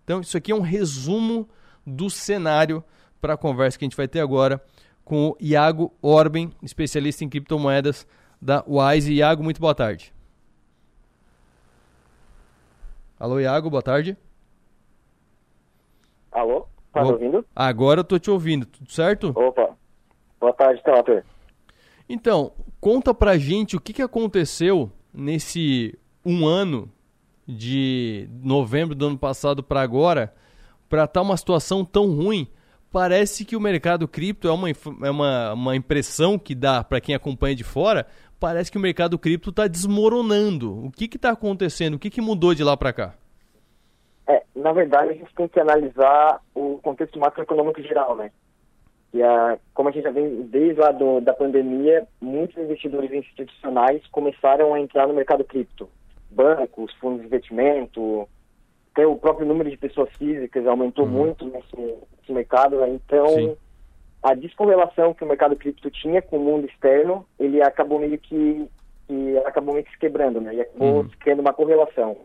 [0.04, 1.48] Então, isso aqui é um resumo
[1.84, 2.82] do cenário
[3.20, 4.62] para a conversa que a gente vai ter agora
[5.06, 8.04] com o Iago Orben, especialista em criptomoedas
[8.42, 9.14] da Wise.
[9.14, 10.12] Iago, muito boa tarde.
[13.18, 14.16] Alô, Iago, boa tarde.
[16.32, 17.46] Alô, tá me ouvindo?
[17.54, 19.32] Agora eu tô te ouvindo, tudo certo?
[19.36, 19.76] Opa,
[20.40, 21.22] boa tarde, Telator.
[22.08, 26.90] Então, conta pra gente o que, que aconteceu nesse um ano
[27.46, 30.34] de novembro do ano passado para agora,
[30.88, 32.48] para estar tá uma situação tão ruim.
[32.96, 37.14] Parece que o mercado cripto é uma, é uma, uma impressão que dá para quem
[37.14, 38.06] acompanha de fora.
[38.40, 40.86] Parece que o mercado cripto está desmoronando.
[40.86, 41.96] O que está acontecendo?
[41.96, 43.14] O que, que mudou de lá para cá?
[44.26, 48.30] É, na verdade, a gente tem que analisar o contexto macroeconômico geral, né?
[49.12, 54.06] E a, como a gente já vem desde lá do, da pandemia, muitos investidores institucionais
[54.06, 55.86] começaram a entrar no mercado cripto
[56.30, 58.26] bancos, fundos de investimento,
[58.96, 61.10] até o próprio número de pessoas físicas aumentou uhum.
[61.10, 62.88] muito nesse, nesse, mercado, né?
[62.88, 63.56] então Sim.
[64.22, 68.66] a descorrelação que o mercado cripto tinha com o mundo externo, ele acabou meio que,
[69.06, 70.54] que acabou meio que se quebrando, né?
[70.54, 71.08] E acabou uhum.
[71.20, 72.16] criando uma correlação.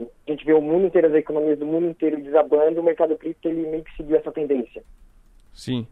[0.00, 3.48] A gente vê o mundo inteiro, as economias do mundo inteiro desabando, o mercado cripto
[3.48, 4.82] ele meio que seguiu essa tendência.
[5.52, 5.86] Sim.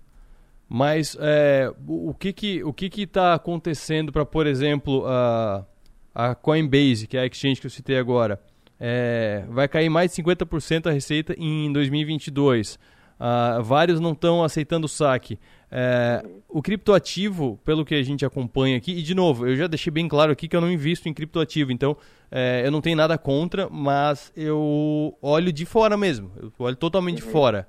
[0.68, 5.64] Mas é, o que que o que que está acontecendo para, por exemplo, a
[6.12, 8.40] a Coinbase, que é a exchange que eu citei agora,
[8.81, 12.75] é, vai cair mais de 50% a receita em 2022.
[12.75, 12.79] Uh,
[13.23, 15.38] ah, vários não estão aceitando o saque.
[15.71, 19.90] É, o criptoativo, pelo que a gente acompanha aqui, e de novo, eu já deixei
[19.90, 21.97] bem claro aqui que eu não invisto em criptoativo, então
[22.31, 27.21] é, eu não tenho nada contra, mas eu olho de fora mesmo, eu olho totalmente
[27.21, 27.27] uhum.
[27.27, 27.69] de fora.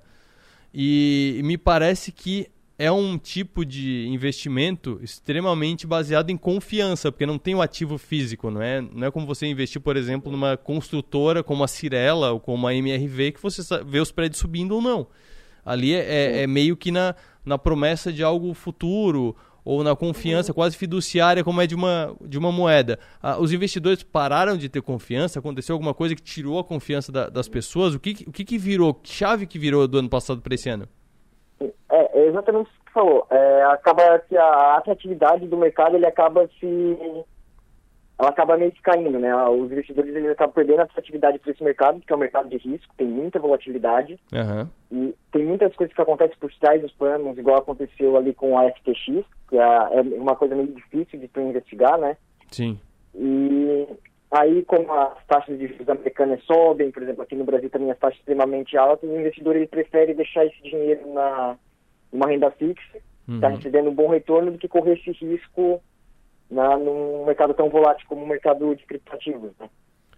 [0.74, 2.48] E me parece que
[2.82, 8.50] é um tipo de investimento extremamente baseado em confiança, porque não tem o ativo físico,
[8.50, 8.82] não é?
[8.82, 12.74] Não é como você investir, por exemplo, numa construtora como a Cirela ou como a
[12.74, 15.06] MRV, que você vê os prédios subindo ou não.
[15.64, 17.14] Ali é, é, é meio que na,
[17.46, 22.36] na promessa de algo futuro ou na confiança quase fiduciária como é de uma, de
[22.36, 22.98] uma moeda.
[23.22, 25.38] Ah, os investidores pararam de ter confiança?
[25.38, 27.94] Aconteceu alguma coisa que tirou a confiança da, das pessoas?
[27.94, 28.92] O que, o que, que virou?
[28.92, 30.90] Que chave que virou do ano passado para esse ano?
[31.90, 33.28] É, é exatamente o que você falou.
[33.30, 37.26] É, acaba que a atratividade do mercado ele acaba se
[38.22, 39.36] ela acaba meio que caindo, né?
[39.48, 42.58] Os investidores eles acabam perdendo a atratividade para esse mercado, que é um mercado de
[42.58, 44.68] risco, tem muita volatilidade uhum.
[44.92, 48.70] e tem muitas coisas que acontecem por trás dos panos, igual aconteceu ali com a
[48.70, 52.16] FTX, que é, é uma coisa meio difícil de tu investigar, né?
[52.52, 52.80] Sim.
[53.16, 53.88] E
[54.32, 58.00] aí, como as taxas de juros americanas sobem, por exemplo, aqui no Brasil também as
[58.00, 61.58] taxas extremamente altas, o investidor ele prefere deixar esse dinheiro na
[62.12, 62.98] uma renda fixa,
[63.30, 63.56] está uhum.
[63.56, 65.82] recebendo um bom retorno do que correr esse risco
[66.50, 69.52] na, num mercado tão volátil como o mercado de criptativos.
[69.58, 69.70] Né?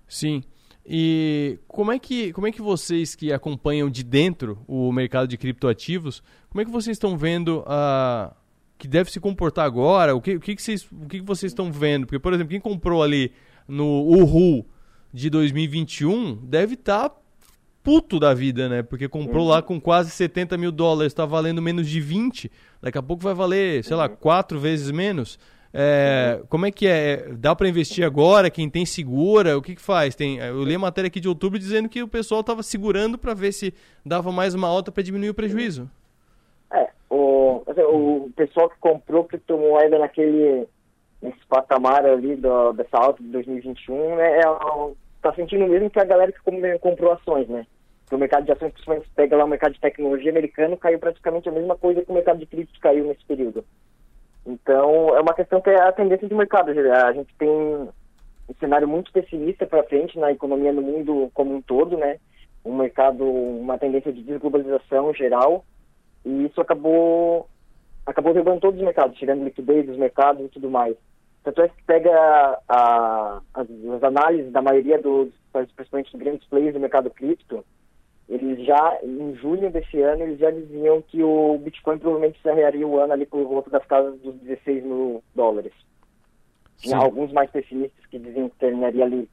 [0.07, 0.43] Sim.
[0.85, 5.37] E como é que como é que vocês que acompanham de dentro o mercado de
[5.37, 8.35] criptoativos, como é que vocês estão vendo a
[8.77, 10.13] que deve se comportar agora?
[10.13, 12.05] O que, o que, que vocês o que, que vocês estão vendo?
[12.05, 13.31] Porque por exemplo, quem comprou ali
[13.67, 14.65] no Uhu
[15.13, 17.15] de 2021 deve estar tá
[17.83, 18.81] puto da vida, né?
[18.81, 19.49] Porque comprou uhum.
[19.49, 22.49] lá com quase 70 mil dólares, está valendo menos de 20.
[22.81, 25.37] Daqui a pouco vai valer, sei lá, quatro vezes menos.
[25.73, 26.39] É.
[26.49, 27.29] Como é que é?
[27.33, 28.49] Dá para investir agora?
[28.49, 29.57] Quem tem segura?
[29.57, 30.15] O que, que faz?
[30.15, 33.33] Tem, eu li a matéria aqui de outubro dizendo que o pessoal estava segurando para
[33.33, 33.73] ver se
[34.05, 35.89] dava mais uma alta para diminuir o prejuízo.
[36.71, 40.67] É, o, assim, o pessoal que comprou criptomoeda naquele
[41.23, 44.43] nesse patamar ali do, dessa alta de 2021 né, é,
[45.21, 47.65] tá sentindo mesmo que a galera que comprou ações, né?
[48.11, 51.51] o mercado de ações, principalmente pega lá o mercado de tecnologia americano, caiu praticamente a
[51.51, 53.65] mesma coisa que o mercado de criptos caiu nesse período.
[54.45, 56.69] Então, é uma questão que é a tendência de mercado.
[56.69, 57.89] A gente tem um
[58.59, 62.19] cenário muito pessimista para frente na economia no mundo como um todo, né?
[62.63, 65.65] Um mercado, uma tendência de desglobalização geral,
[66.25, 67.47] e isso acabou
[68.05, 70.95] acabou derrubando todos os mercados, tirando liquidez dos mercados e tudo mais.
[71.43, 72.11] Tanto é que pega
[72.69, 75.29] a, as, as, análises da maioria dos,
[75.75, 77.65] principalmente dos grandes players do mercado cripto,
[78.29, 82.97] eles já, em junho desse ano, eles já diziam que o Bitcoin provavelmente encerraria o
[82.97, 85.73] ano ali por volta das casas dos 16 mil dólares.
[86.77, 89.29] Tinha alguns mais pessimistas que diziam que terminaria ali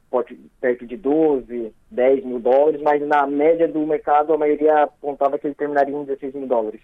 [0.61, 5.47] perto de 12, 10 mil dólares, mas na média do mercado a maioria apontava que
[5.47, 6.81] ele terminaria em 16 mil dólares.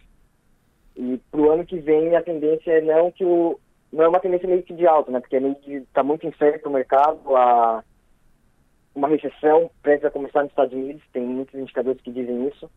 [0.96, 3.60] E para o ano que vem a tendência é não que o,
[3.93, 5.20] não é uma tendência meio que de alta, né?
[5.20, 7.82] Porque está muito incerto o mercado, a,
[8.95, 12.70] uma recessão prestes a começar nos Estados Unidos, tem muitos indicadores que dizem isso.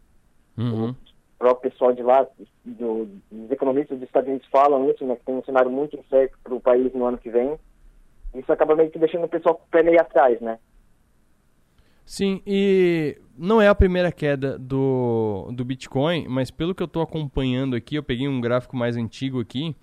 [0.58, 0.90] Uhum.
[0.90, 0.96] O
[1.40, 2.28] próprio pessoal de lá,
[2.66, 5.16] do, dos economistas dos Estados Unidos falam isso, né?
[5.16, 7.58] Que tem um cenário muito incerto para o país no ano que vem.
[8.36, 10.60] Isso acaba meio que deixando o pessoal com o pé meio atrás, né?
[12.06, 17.04] Sim, e não é a primeira queda do, do Bitcoin, mas pelo que eu estou
[17.04, 19.76] acompanhando aqui, eu peguei um gráfico mais antigo aqui,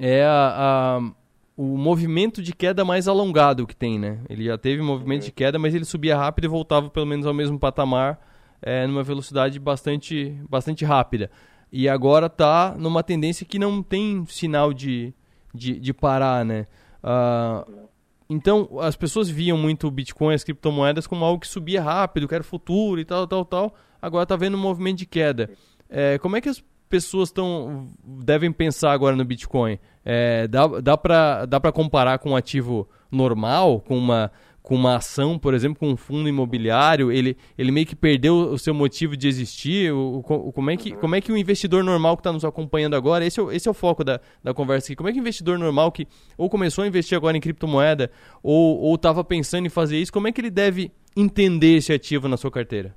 [0.00, 1.12] é a, a,
[1.54, 4.20] o movimento de queda mais alongado que tem, né?
[4.30, 7.34] Ele já teve movimento de queda, mas ele subia rápido e voltava pelo menos ao
[7.34, 8.18] mesmo patamar,
[8.62, 11.30] é, numa velocidade bastante, bastante rápida.
[11.70, 15.12] E agora está numa tendência que não tem sinal de,
[15.54, 16.66] de, de parar, né?
[17.04, 17.88] Uh,
[18.28, 22.34] então, as pessoas viam muito o Bitcoin, as criptomoedas, como algo que subia rápido, que
[22.34, 23.74] era futuro e tal, tal, tal.
[24.00, 25.50] Agora está vendo um movimento de queda.
[25.90, 29.78] É, como é que as pessoas tão, devem pensar agora no Bitcoin?
[30.04, 34.30] É, dá dá para dá comparar com um ativo normal, com uma
[34.62, 38.58] com uma ação, por exemplo, com um fundo imobiliário, ele, ele meio que perdeu o
[38.58, 39.90] seu motivo de existir?
[39.90, 42.94] O, o como, é que, como é que o investidor normal que está nos acompanhando
[42.94, 45.22] agora, esse é, esse é o foco da, da conversa aqui, como é que o
[45.22, 48.10] investidor normal que ou começou a investir agora em criptomoeda
[48.42, 52.36] ou estava pensando em fazer isso, como é que ele deve entender esse ativo na
[52.36, 52.94] sua carteira?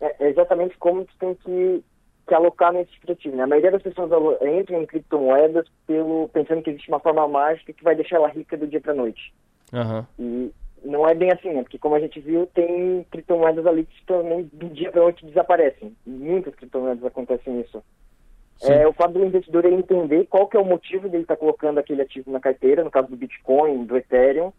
[0.00, 1.84] É, é exatamente como tu tem que,
[2.26, 3.36] que alocar nesse ativo.
[3.36, 3.42] Né?
[3.42, 4.10] A maioria das pessoas
[4.42, 8.56] entram em criptomoedas pelo, pensando que existe uma forma mágica que vai deixar ela rica
[8.56, 9.32] do dia para noite.
[9.72, 10.04] Uhum.
[10.18, 10.52] E
[10.84, 11.62] não é bem assim, né?
[11.62, 15.96] Porque como a gente viu, tem criptomoedas ali que também do dia para noite desaparecem.
[16.06, 17.82] Muitas criptomoedas acontecem isso.
[18.62, 21.40] É, o fato do investidor é entender qual que é o motivo dele estar tá
[21.40, 24.52] colocando aquele ativo na carteira, no caso do Bitcoin, do Ethereum,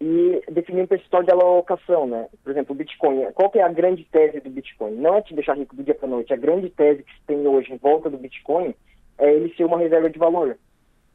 [0.00, 2.28] e definir um percentual de alocação, né?
[2.44, 4.94] Por exemplo, o Bitcoin, qual que é a grande tese do Bitcoin?
[4.96, 6.32] Não é te deixar rico do dia para noite.
[6.32, 8.74] A grande tese que se tem hoje em volta do Bitcoin
[9.18, 10.58] é ele ser uma reserva de valor.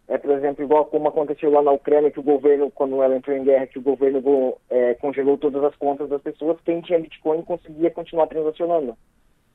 [0.07, 3.37] É, por exemplo, igual como aconteceu lá na Ucrânia, que o governo, quando ela entrou
[3.37, 7.43] em guerra, que o governo é, congelou todas as contas das pessoas, quem tinha Bitcoin
[7.43, 8.97] conseguia continuar transacionando.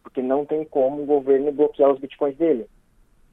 [0.03, 2.67] Porque não tem como o governo bloquear os Bitcoins dele.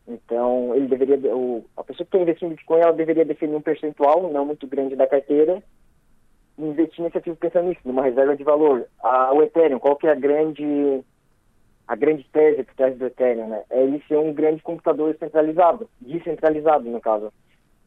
[0.08, 3.62] Então, ele deveria, o, a pessoa que quer investir em Bitcoin, ela deveria definir um
[3.62, 5.64] percentual, não muito grande da carteira,
[6.58, 8.86] e investir nesse ativo pensando nisso, numa reserva de valor.
[9.02, 11.04] A, o Ethereum, qual que é a grande
[11.86, 15.90] a grande tese por trás do Ethereum, né, é ele ser um grande computador centralizado,
[16.00, 17.32] descentralizado no caso,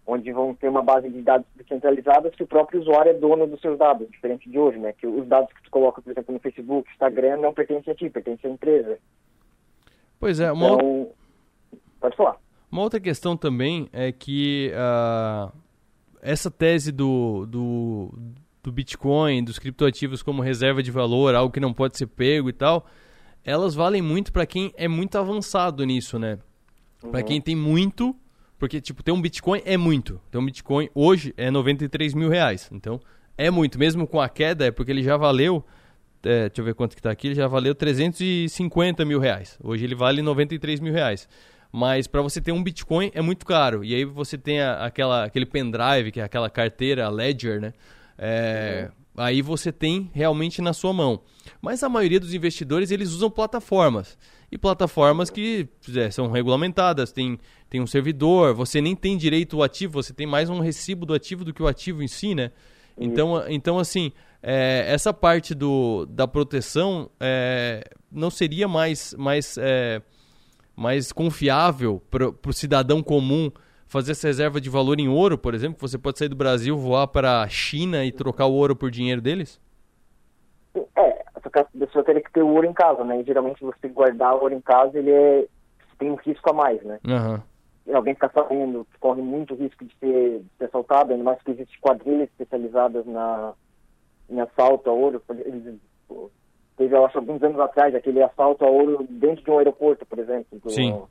[0.06, 3.60] onde vão ter uma base de dados descentralizadas que o próprio usuário é dono dos
[3.60, 6.40] seus dados, diferente de hoje, né, que os dados que tu coloca, por exemplo, no
[6.40, 8.98] Facebook, Instagram, não pertencem a ti, pertencem à empresa.
[10.20, 11.10] Pois é, uma então,
[12.00, 12.36] pode falar.
[12.70, 15.52] Uma outra questão também é que uh,
[16.20, 18.12] essa tese do, do,
[18.62, 22.52] do Bitcoin, dos criptoativos como reserva de valor, algo que não pode ser pego e
[22.52, 22.86] tal,
[23.44, 26.38] elas valem muito para quem é muito avançado nisso, né?
[27.02, 27.12] Uhum.
[27.12, 28.14] Para quem tem muito,
[28.58, 30.20] porque tipo, ter um Bitcoin é muito.
[30.30, 32.68] Ter um Bitcoin hoje é 93 mil reais.
[32.72, 33.00] Então,
[33.38, 33.78] é muito.
[33.78, 35.64] Mesmo com a queda, é porque ele já valeu,
[36.24, 39.56] é, deixa eu ver quanto que tá aqui, ele já valeu 350 mil reais.
[39.62, 41.28] Hoje ele vale 93 mil reais.
[41.76, 43.84] Mas para você ter um Bitcoin é muito caro.
[43.84, 47.74] E aí você tem a, aquela, aquele pendrive, que é aquela carteira Ledger, né?
[48.16, 51.20] É, uhum aí você tem realmente na sua mão.
[51.60, 54.18] Mas a maioria dos investidores eles usam plataformas.
[54.50, 59.62] E plataformas que é, são regulamentadas, tem, tem um servidor, você nem tem direito ao
[59.62, 62.52] ativo, você tem mais um recibo do ativo do que o ativo em si, né?
[62.98, 64.12] Então, então assim,
[64.42, 70.00] é, essa parte do, da proteção é, não seria mais, mais, é,
[70.76, 73.50] mais confiável para o cidadão comum
[73.86, 75.78] fazer essa reserva de valor em ouro, por exemplo?
[75.80, 79.22] Você pode sair do Brasil, voar para a China e trocar o ouro por dinheiro
[79.22, 79.60] deles?
[80.96, 81.40] É, a
[81.78, 83.20] pessoa teria que ter o ouro em casa, né?
[83.20, 85.46] E geralmente você guardar o ouro em casa, ele é,
[85.98, 86.98] tem um risco a mais, né?
[87.06, 87.40] Uhum.
[87.86, 91.40] E alguém ficar sabendo que corre muito risco de ser, de ser assaltado, ainda mais
[91.40, 93.54] que existem quadrilhas especializadas na,
[94.28, 95.22] em assalto a ouro.
[96.76, 100.18] Teve, eu acho, alguns anos atrás, aquele assalto a ouro dentro de um aeroporto, por
[100.18, 100.58] exemplo.
[100.60, 101.02] Do, Sim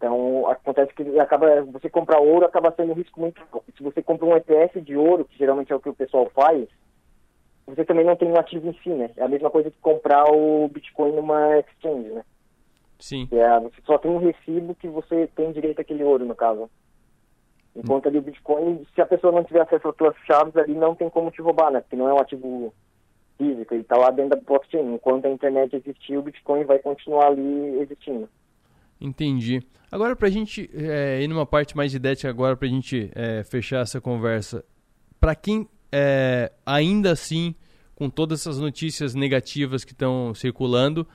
[0.00, 3.70] então, acontece que acaba, você comprar ouro acaba sendo um risco muito alto.
[3.76, 6.66] Se você compra um ETF de ouro, que geralmente é o que o pessoal faz,
[7.66, 9.10] você também não tem um ativo em si, né?
[9.14, 12.24] É a mesma coisa que comprar o Bitcoin numa exchange, né?
[12.98, 13.28] Sim.
[13.30, 16.70] É, você só tem um recibo que você tem direito àquele ouro, no caso.
[17.76, 20.94] Enquanto ali o Bitcoin, se a pessoa não tiver acesso às suas chaves, ali não
[20.94, 21.82] tem como te roubar, né?
[21.82, 22.72] Porque não é um ativo
[23.40, 24.94] físico, ele está lá dentro da blockchain.
[24.94, 28.28] Enquanto a internet existir, o Bitcoin vai continuar ali existindo.
[29.00, 29.62] Entendi.
[29.90, 33.42] Agora, para a gente é, ir numa parte mais didática agora, para a gente é,
[33.44, 34.62] fechar essa conversa,
[35.18, 37.54] para quem é, ainda assim,
[37.94, 41.06] com todas essas notícias negativas que estão circulando,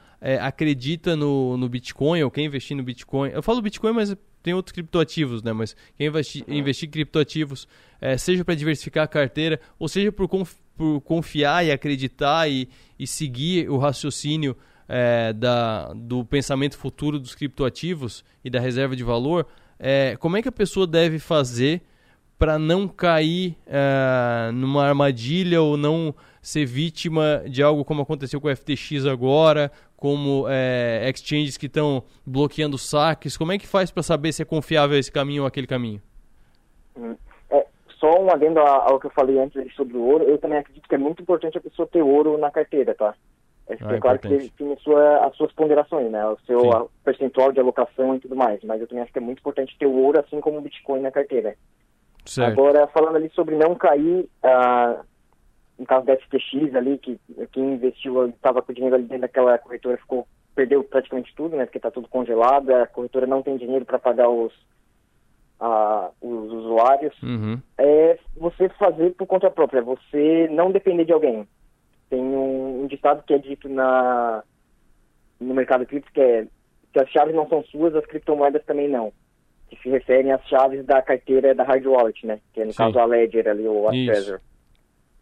[0.42, 4.16] acredita no, no Bitcoin ou quer investir no Bitcoin, eu falo Bitcoin, mas
[4.46, 5.52] tem outros criptoativos, né?
[5.54, 7.68] Mas quem investir, investir em criptoativos,
[8.00, 10.30] é, seja para diversificar a carteira, ou seja por,
[10.76, 14.56] por confiar e acreditar e, e seguir o raciocínio
[14.88, 19.48] é, da, do pensamento futuro dos criptoativos e da reserva de valor,
[19.80, 21.82] é, como é que a pessoa deve fazer
[22.38, 28.50] para não cair uh, numa armadilha ou não ser vítima de algo como aconteceu com
[28.50, 33.38] o FTX agora, como é, exchanges que estão bloqueando saques?
[33.38, 36.02] Como é que faz para saber se é confiável esse caminho ou aquele caminho?
[36.96, 37.16] Hum.
[38.00, 40.96] Só um adendo ao que eu falei antes sobre o ouro, eu também acredito que
[40.96, 43.14] é muito importante a pessoa ter ouro na carteira, tá?
[43.68, 46.26] É, ah, é claro que tem sua, as suas ponderações, né?
[46.28, 49.40] O seu percentual de alocação e tudo mais, mas eu também acho que é muito
[49.40, 51.56] importante ter o ouro assim como o Bitcoin na carteira.
[52.26, 52.52] Certo.
[52.52, 55.04] Agora, falando ali sobre não cair, uh,
[55.78, 57.20] no caso da FTX ali, que
[57.52, 61.66] quem investiu estava com dinheiro ali dentro daquela corretora, ficou, perdeu praticamente tudo, né?
[61.66, 64.54] Porque está tudo congelado, a corretora não tem dinheiro para pagar os,
[65.60, 67.16] uh, os usuários.
[67.22, 67.60] Uhum.
[67.78, 71.48] É você fazer por conta própria, você não depender de alguém.
[72.10, 74.44] Tem um, um ditado que é dito na,
[75.40, 76.48] no mercado cripto que é
[76.94, 79.12] que as chaves não são suas, as criptomoedas também não
[79.70, 82.40] que se referem às chaves da carteira da hard wallet, né?
[82.54, 82.78] Que é no Sim.
[82.78, 84.40] caso a Ledger ali, ou a Trezor.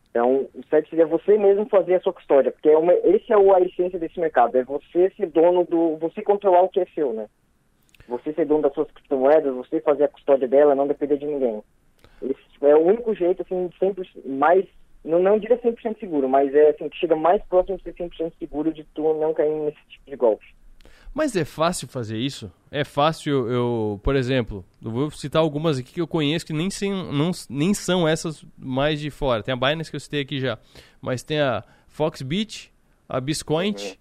[0.10, 3.38] Então, o certo seria você mesmo fazer a sua custódia, porque é uma, esse é
[3.38, 6.86] o, a essência desse mercado, é você ser dono do, você controlar o que é
[6.94, 7.28] seu, né?
[8.08, 11.62] Você ser dono das suas criptomoedas, você fazer a custódia dela, não depender de ninguém.
[12.22, 14.66] Esse é o único jeito, assim, sempre mais,
[15.04, 18.34] não, não diria 100% seguro, mas é assim, que chega mais próximo de ser 100%
[18.40, 20.46] seguro de tu não cair nesse tipo de golpe.
[21.14, 22.52] Mas é fácil fazer isso?
[22.72, 26.72] É fácil eu, por exemplo, eu vou citar algumas aqui que eu conheço que nem,
[26.72, 29.44] sem, não, nem são essas mais de fora.
[29.44, 30.58] Tem a Binance que eu citei aqui já,
[31.00, 32.74] mas tem a Foxbit,
[33.08, 33.96] a Biscoint uhum.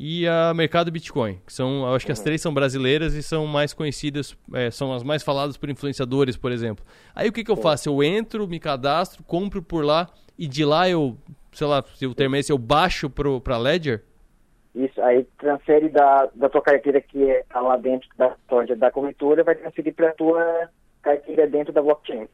[0.00, 2.24] E a Mercado Bitcoin, que são, eu acho que as uhum.
[2.24, 6.52] três são brasileiras e são mais conhecidas, é, são as mais faladas por influenciadores, por
[6.52, 6.84] exemplo.
[7.12, 7.88] Aí o que, que eu faço?
[7.88, 11.16] Eu entro, me cadastro, compro por lá e de lá eu,
[11.50, 14.04] sei lá, se o termo é esse, eu baixo para Ledger?
[14.72, 19.42] Isso, aí transfere da, da tua carteira que está lá dentro da história da corretora,
[19.42, 20.70] vai transferir para tua
[21.02, 22.28] carteira dentro da blockchain.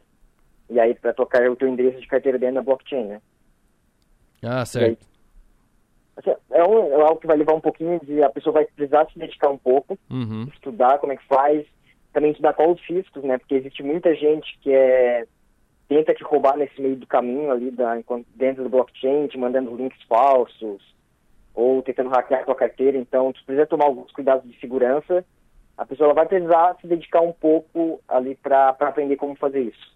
[0.68, 3.22] E aí para tocar o teu endereço de carteira dentro da blockchain, né?
[4.42, 5.13] Ah, certo.
[6.16, 8.22] Assim, é, um, é algo que vai levar um pouquinho de...
[8.22, 10.48] A pessoa vai precisar se dedicar um pouco, uhum.
[10.52, 11.66] estudar como é que faz,
[12.12, 13.38] também estudar qual os riscos, né?
[13.38, 15.26] Porque existe muita gente que é
[15.88, 17.98] tenta te roubar nesse meio do caminho ali da,
[18.34, 20.82] dentro do blockchain, te mandando links falsos,
[21.54, 25.24] ou tentando hackear a sua carteira, então tu precisa tomar alguns cuidados de segurança.
[25.76, 29.93] A pessoa vai precisar se dedicar um pouco ali para aprender como fazer isso.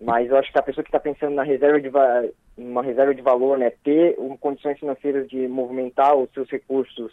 [0.00, 1.90] Mas eu acho que a pessoa que está pensando na reserva de
[2.56, 7.12] uma reserva de valor, né, ter um, condições financeiras de movimentar os seus recursos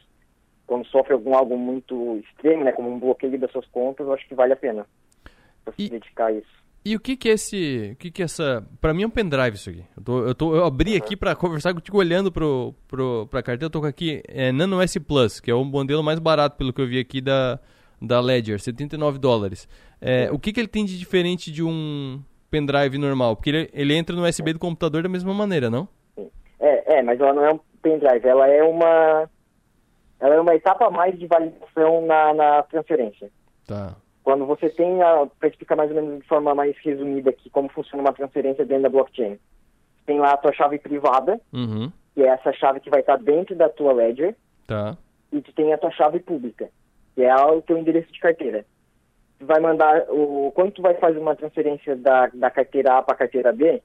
[0.65, 4.27] quando sofre algum algo muito extremo, né, como um bloqueio das suas contas, eu acho
[4.27, 4.85] que vale a pena
[5.77, 5.83] e...
[5.83, 6.67] se dedicar a isso.
[6.85, 9.09] E o que que é esse, o que que é essa, para mim é um
[9.09, 9.83] pendrive isso aqui.
[9.97, 10.97] Eu, tô, eu, tô, eu abri uhum.
[10.97, 14.81] aqui para conversar contigo olhando pro, pro, pra carteira, eu tô com aqui é, Nano
[14.81, 17.59] S Plus, que é o modelo mais barato pelo que eu vi aqui da,
[18.01, 19.67] da Ledger, 79 dólares.
[19.99, 23.35] É, o que que ele tem de diferente de um pendrive normal?
[23.35, 25.87] Porque ele, ele entra no USB do computador da mesma maneira, não?
[26.59, 29.29] É, é, mas ela não é um pendrive, ela é uma
[30.19, 33.29] ela é uma etapa a mais de validação na, na transferência.
[33.65, 33.95] Tá.
[34.23, 34.97] Quando você tem,
[35.39, 38.83] para explicar mais ou menos de forma mais resumida aqui como funciona uma transferência dentro
[38.83, 39.39] da blockchain,
[40.05, 41.91] tem lá a tua chave privada, uhum.
[42.13, 44.35] que é essa chave que vai estar dentro da tua ledger,
[44.65, 44.97] tá.
[45.31, 46.69] e tu tem a tua chave pública,
[47.15, 48.65] que é o teu endereço de carteira.
[49.39, 53.17] Vai mandar, o, quando tu vai fazer uma transferência da, da carteira A para a
[53.17, 53.81] carteira B,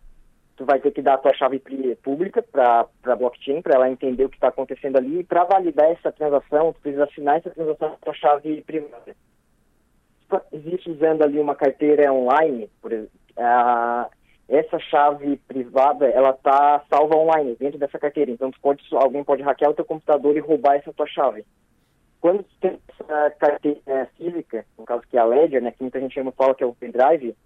[0.57, 1.63] tu vai ter que dar a tua chave
[2.03, 5.91] pública para a blockchain, para ela entender o que está acontecendo ali, e para validar
[5.91, 9.15] essa transação, tu precisa assinar essa transação com a tua chave privada
[10.53, 13.11] existe usando ali uma carteira online, por exemplo,
[14.49, 18.31] essa chave privada, ela está salva online dentro dessa carteira.
[18.31, 21.45] Então, pode, alguém pode hackear o teu computador e roubar essa tua chave.
[22.23, 26.15] Quando tem essa carteira física, no caso que é a Ledger, né, que muita gente
[26.15, 27.37] chama, fala que é o pendrive,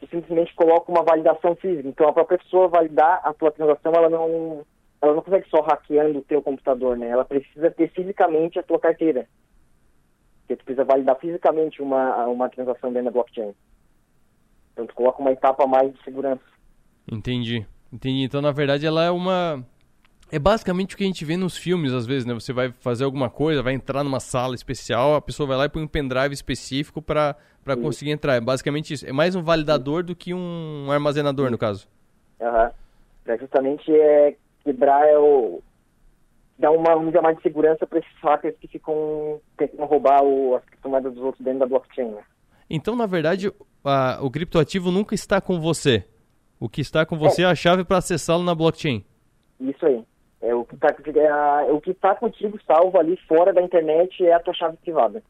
[0.00, 1.88] você simplesmente coloca uma validação física.
[1.88, 4.66] Então, a própria pessoa validar a tua transação, ela não,
[5.00, 7.08] ela não consegue só hackeando o teu computador, né?
[7.08, 9.28] Ela precisa ter fisicamente a tua carteira
[10.48, 13.54] porque tu precisa validar fisicamente uma, uma transação dentro da blockchain.
[14.72, 16.42] Então tu coloca uma etapa a mais de segurança.
[17.10, 17.66] Entendi.
[17.92, 18.24] Entendi.
[18.24, 19.62] Então, na verdade, ela é uma.
[20.30, 22.34] É basicamente o que a gente vê nos filmes, às vezes, né?
[22.34, 25.68] Você vai fazer alguma coisa, vai entrar numa sala especial, a pessoa vai lá e
[25.68, 27.34] põe um pendrive específico para
[27.82, 28.34] conseguir entrar.
[28.34, 29.06] É basicamente isso.
[29.06, 31.88] É mais um validador do que um armazenador, no caso.
[32.40, 32.64] Aham.
[32.64, 32.70] Uhum.
[33.24, 35.62] Pra justamente é quebrar o,
[36.58, 40.64] dá uma, um mais de segurança para esses hackers que ficam tentando roubar o, as
[40.64, 42.10] criptomoedas dos outros dentro da blockchain.
[42.10, 42.22] Né?
[42.68, 43.52] Então, na verdade,
[43.84, 46.04] a, o criptoativo nunca está com você.
[46.58, 49.04] O que está com você é, é a chave para acessá-lo na blockchain.
[49.60, 50.04] Isso aí.
[50.40, 54.32] É, o que está é, o que tá contigo salvo ali fora da internet é
[54.32, 55.22] a tua chave privada.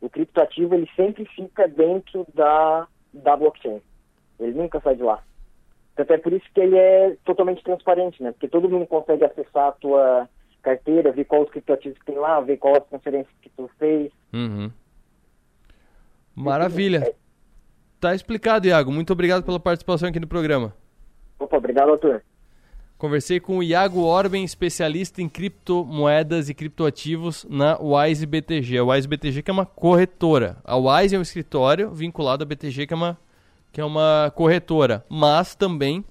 [0.00, 3.82] O criptoativo ele sempre fica dentro da, da blockchain.
[4.38, 5.22] Ele nunca sai de lá.
[5.92, 8.32] Então é por isso que ele é totalmente transparente, né?
[8.32, 10.28] Porque todo mundo consegue acessar a tua
[10.62, 14.12] carteira, ver quais os criptoativos que tem lá, ver qual as transferências que tu fez.
[14.32, 14.70] Uhum.
[16.34, 17.14] Maravilha.
[17.98, 18.92] Tá explicado, Iago.
[18.92, 20.74] Muito obrigado pela participação aqui no programa.
[21.38, 22.22] Opa, obrigado, doutor.
[22.98, 28.78] Conversei com o Iago Orben, especialista em criptomoedas e criptoativos na Wise BTG.
[28.78, 30.56] A Wise BTG que é uma corretora.
[30.64, 33.18] A Wise é um escritório vinculado à BTG que é uma,
[33.70, 35.04] que é uma corretora.
[35.10, 36.02] Mas também,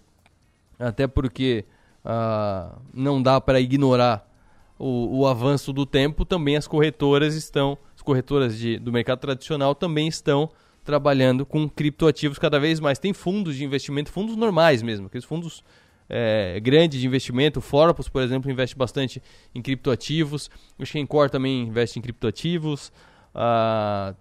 [0.78, 1.66] até porque
[2.06, 4.30] uh, não dá para ignorar
[4.78, 9.74] o, o, avanço do tempo, também as corretoras estão, as corretoras de, do mercado tradicional
[9.74, 10.52] também estão
[10.84, 13.00] trabalhando com criptoativos cada vez mais.
[13.00, 15.64] Tem fundos de investimento, fundos normais mesmo, aqueles fundos
[16.10, 17.60] é, grandes de investimento.
[17.60, 19.22] O Forpus, por exemplo, investe bastante
[19.54, 20.50] em criptoativos.
[20.78, 22.92] O Shencor também investe em criptoativos.
[23.34, 24.14] Ah,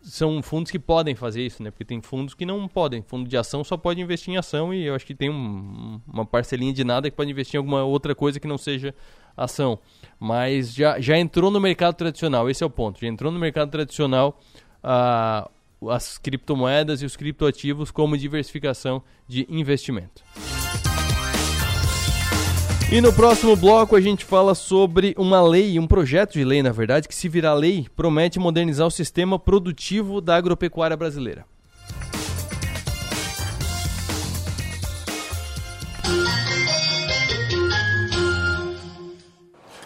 [0.00, 1.70] são fundos que podem fazer isso, né?
[1.70, 3.02] Porque tem fundos que não podem.
[3.02, 6.26] Fundo de ação só pode investir em ação e eu acho que tem um, uma
[6.26, 8.94] parcelinha de nada que pode investir em alguma outra coisa que não seja
[9.36, 9.78] ação.
[10.20, 13.00] Mas já, já entrou no mercado tradicional, esse é o ponto.
[13.00, 14.38] Já entrou no mercado tradicional.
[14.82, 15.50] Ah,
[15.90, 20.22] as criptomoedas e os criptoativos como diversificação de investimento.
[22.94, 26.70] E no próximo bloco a gente fala sobre uma lei, um projeto de lei, na
[26.70, 31.44] verdade, que se virar lei, promete modernizar o sistema produtivo da agropecuária brasileira.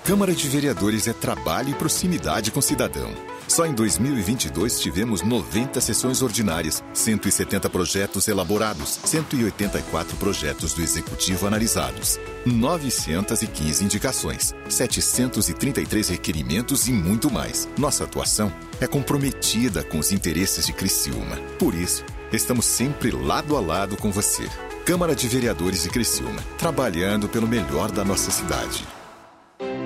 [0.04, 3.37] Câmara de Vereadores é trabalho e proximidade com o cidadão.
[3.48, 12.20] Só em 2022 tivemos 90 sessões ordinárias, 170 projetos elaborados, 184 projetos do Executivo analisados,
[12.44, 17.66] 915 indicações, 733 requerimentos e muito mais.
[17.78, 21.36] Nossa atuação é comprometida com os interesses de Criciúma.
[21.58, 24.46] Por isso, estamos sempre lado a lado com você.
[24.84, 28.97] Câmara de Vereadores de Criciúma, trabalhando pelo melhor da nossa cidade.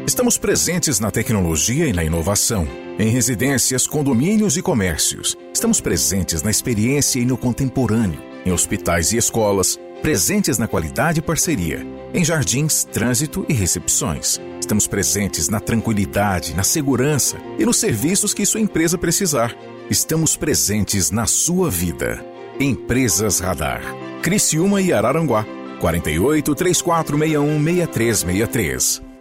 [0.06, 2.66] Estamos presentes na tecnologia e na inovação,
[2.98, 5.36] em residências, condomínios e comércios.
[5.54, 11.22] Estamos presentes na experiência e no contemporâneo, em hospitais e escolas, presentes na qualidade e
[11.22, 14.40] parceria, em jardins, trânsito e recepções.
[14.60, 19.54] Estamos presentes na tranquilidade, na segurança e nos serviços que sua empresa precisar.
[19.88, 22.24] Estamos presentes na sua vida.
[22.58, 23.82] Empresas Radar.
[24.20, 25.46] Criciúma e Araranguá.
[25.80, 29.11] 48 3461 6363.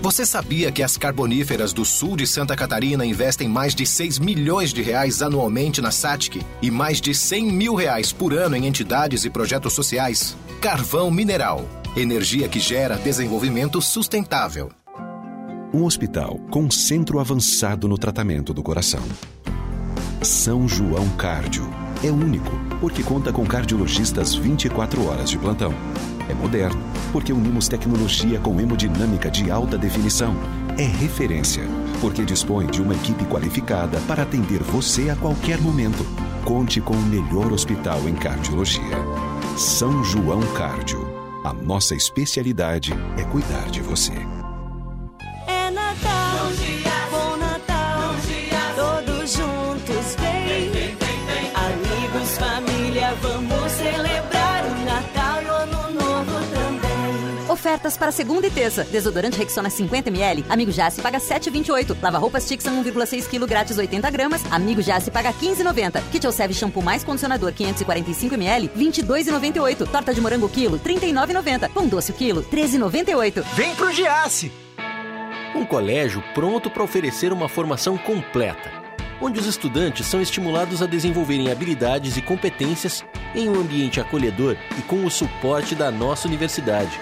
[0.00, 4.72] Você sabia que as carboníferas do sul de Santa Catarina investem mais de 6 milhões
[4.72, 9.24] de reais anualmente na SATIC e mais de 100 mil reais por ano em entidades
[9.24, 10.36] e projetos sociais?
[10.60, 11.68] Carvão Mineral.
[11.96, 14.70] Energia que gera desenvolvimento sustentável.
[15.74, 19.02] Um hospital com centro avançado no tratamento do coração.
[20.22, 21.87] São João Cárdio.
[22.02, 25.74] É único, porque conta com cardiologistas 24 horas de plantão
[26.28, 26.80] é moderno,
[27.10, 30.36] porque unimos tecnologia com hemodinâmica de alta definição.
[30.76, 31.64] É referência,
[32.00, 36.04] porque dispõe de uma equipe qualificada para atender você a qualquer momento.
[36.44, 38.82] Conte com o melhor hospital em cardiologia.
[39.56, 41.08] São João Cárdio.
[41.42, 44.37] A nossa especialidade é cuidar de você.
[57.68, 58.82] Ofertas para segunda e terça.
[58.82, 60.42] Desodorante Rexona 50ml.
[60.48, 61.98] Amigo Jace paga 7,28.
[62.00, 64.40] Lava roupas Tixan 1,6 kg grátis 80 gramas.
[64.50, 66.02] Amigo Jace paga 15,90.
[66.10, 69.86] Kit Elseve shampoo mais condicionador 545ml 22,98.
[69.86, 71.68] Torta de morango quilo 39,90.
[71.68, 73.42] Pão doce quilo 13,98.
[73.54, 74.50] Vem pro Giasse!
[75.54, 78.72] Um colégio pronto para oferecer uma formação completa,
[79.20, 83.04] onde os estudantes são estimulados a desenvolverem habilidades e competências
[83.34, 86.98] em um ambiente acolhedor e com o suporte da nossa universidade.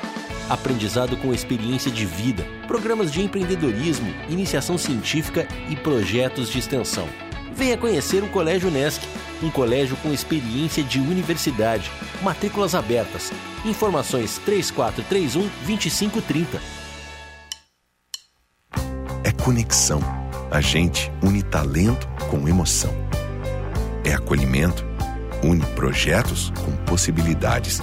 [0.49, 7.09] Aprendizado com experiência de vida, programas de empreendedorismo, iniciação científica e projetos de extensão.
[7.53, 9.05] Venha conhecer o Colégio Nesc,
[9.42, 11.90] um colégio com experiência de universidade.
[12.22, 13.32] Matrículas abertas.
[13.64, 16.61] Informações 3431 2530.
[19.24, 20.01] É conexão.
[20.51, 22.94] A gente une talento com emoção.
[24.05, 24.84] É acolhimento.
[25.42, 27.82] Une projetos com possibilidades.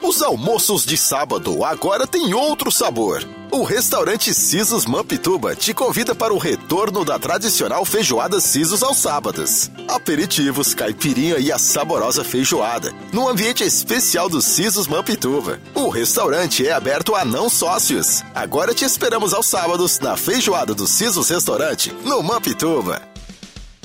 [0.00, 3.26] Os almoços de sábado agora têm outro sabor.
[3.50, 9.70] O restaurante Sisos Mampituba te convida para o retorno da tradicional feijoada Sisos aos sábados.
[9.88, 15.60] Aperitivos, caipirinha e a saborosa feijoada, num ambiente especial do Sisos Mampituba.
[15.74, 18.22] O restaurante é aberto a não sócios.
[18.34, 23.02] Agora te esperamos aos sábados na feijoada do Sisos Restaurante, no Mampituba.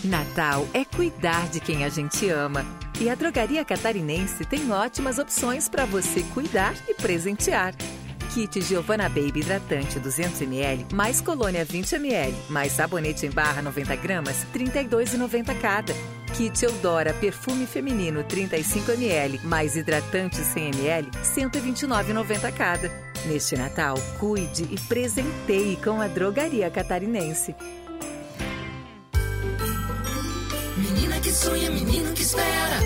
[0.03, 2.82] Natal é cuidar de quem a gente ama.
[2.99, 7.73] E a Drogaria Catarinense tem ótimas opções para você cuidar e presentear.
[8.33, 14.59] Kit Giovanna Baby hidratante 200ml, mais colônia 20ml, mais sabonete em barra 90 gramas, R$
[14.65, 15.93] 32,90 cada.
[16.35, 22.91] Kit Eudora perfume feminino 35ml, mais hidratante 100ml, R$ 129,90 cada.
[23.27, 27.55] Neste Natal, cuide e presenteie com a Drogaria Catarinense.
[31.23, 32.79] Que sonha, menino que espera.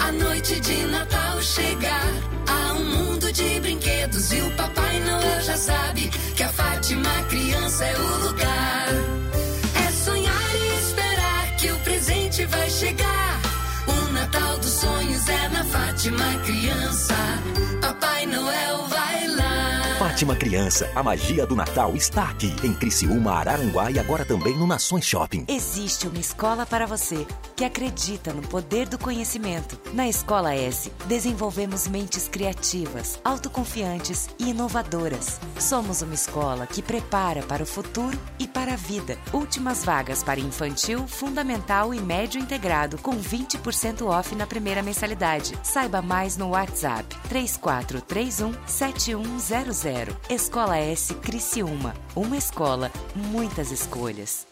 [0.00, 2.12] A noite de Natal chegar.
[2.46, 7.84] Há um mundo de brinquedos e o Papai Noel já sabe que a Fátima Criança
[7.86, 8.88] é o lugar.
[9.86, 13.40] É sonhar e esperar que o presente vai chegar.
[13.86, 17.16] O Natal dos sonhos é na Fátima Criança.
[17.80, 18.91] Papai Noel.
[20.22, 24.68] Fátima Criança, a magia do Natal está aqui em Criciúma, Araranguá e agora também no
[24.68, 25.44] Nações Shopping.
[25.48, 29.76] Existe uma escola para você que acredita no poder do conhecimento.
[29.92, 35.40] Na Escola S, desenvolvemos mentes criativas, autoconfiantes e inovadoras.
[35.58, 39.18] Somos uma escola que prepara para o futuro e para a vida.
[39.32, 45.58] Últimas vagas para infantil, fundamental e médio integrado com 20% off na primeira mensalidade.
[45.64, 50.11] Saiba mais no WhatsApp 3431 7100.
[50.28, 51.94] Escola S Criciúma.
[52.14, 54.51] Uma escola, muitas escolhas.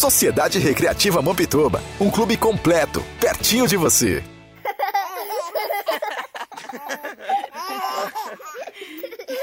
[0.00, 4.24] Sociedade Recreativa Mampituba, um clube completo, pertinho de você.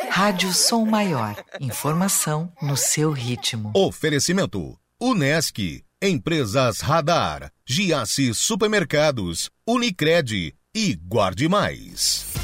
[0.09, 1.35] Rádio Som Maior.
[1.61, 3.71] Informação no seu ritmo.
[3.75, 12.36] Oferecimento: Unesc, Empresas Radar, Giasse Supermercados, Unicred e Guarde Mais.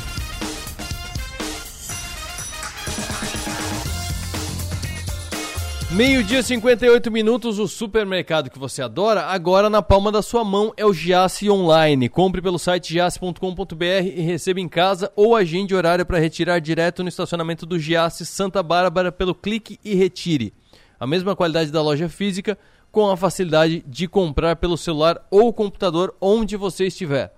[5.93, 10.83] Meio-dia 58 minutos, o supermercado que você adora, agora na palma da sua mão é
[10.83, 12.09] o Giasse Online.
[12.09, 17.09] Compre pelo site giasse.com.br e receba em casa ou agende horário para retirar direto no
[17.09, 20.51] estacionamento do Giasse Santa Bárbara pelo clique e retire.
[20.99, 22.57] A mesma qualidade da loja física,
[22.91, 27.31] com a facilidade de comprar pelo celular ou computador onde você estiver.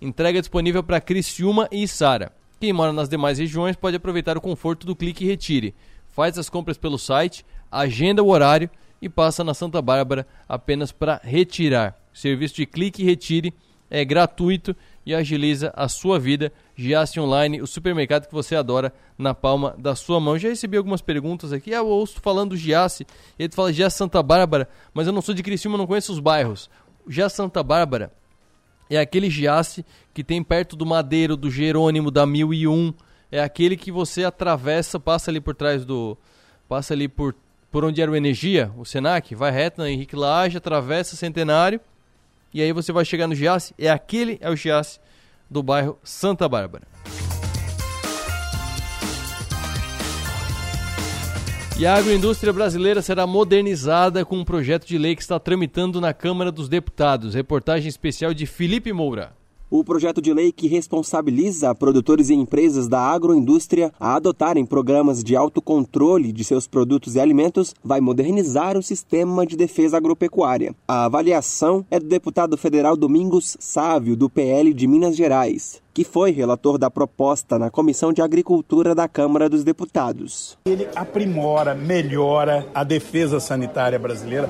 [0.00, 2.32] Entrega disponível para Criciúma e Sara.
[2.58, 5.74] Quem mora nas demais regiões pode aproveitar o conforto do clique e retire.
[6.08, 11.20] Faz as compras pelo site agenda o horário e passa na Santa Bárbara apenas para
[11.22, 11.96] retirar.
[12.12, 13.54] O serviço de clique e retire
[13.90, 16.52] é gratuito e agiliza a sua vida.
[16.76, 20.38] Giasse Online, o supermercado que você adora na palma da sua mão.
[20.38, 21.74] Já recebi algumas perguntas aqui.
[21.74, 23.06] Ah, eu ouço falando do Giasse,
[23.38, 26.70] ele fala Giasse Santa Bárbara, mas eu não sou de Criciúma, não conheço os bairros.
[27.08, 28.12] Giasse Santa Bárbara
[28.88, 32.94] é aquele Giasse que tem perto do Madeiro, do Jerônimo, da 1001.
[33.32, 36.16] É aquele que você atravessa, passa ali por trás do...
[36.68, 37.34] Passa ali por
[37.70, 41.80] por onde era o Energia, o Senac, vai reto na Henrique Laje, atravessa Centenário,
[42.52, 44.98] e aí você vai chegar no Giasse, é aquele é o Giasse
[45.48, 46.86] do bairro Santa Bárbara.
[51.78, 56.12] E a agroindústria brasileira será modernizada com um projeto de lei que está tramitando na
[56.12, 57.32] Câmara dos Deputados.
[57.32, 59.39] Reportagem especial de Felipe Moura.
[59.72, 65.36] O projeto de lei que responsabiliza produtores e empresas da agroindústria a adotarem programas de
[65.36, 70.74] autocontrole de seus produtos e alimentos vai modernizar o sistema de defesa agropecuária.
[70.88, 76.30] A avaliação é do deputado federal Domingos Sávio, do PL de Minas Gerais que foi
[76.30, 80.56] relator da proposta na Comissão de Agricultura da Câmara dos Deputados.
[80.64, 84.48] Ele aprimora, melhora a defesa sanitária brasileira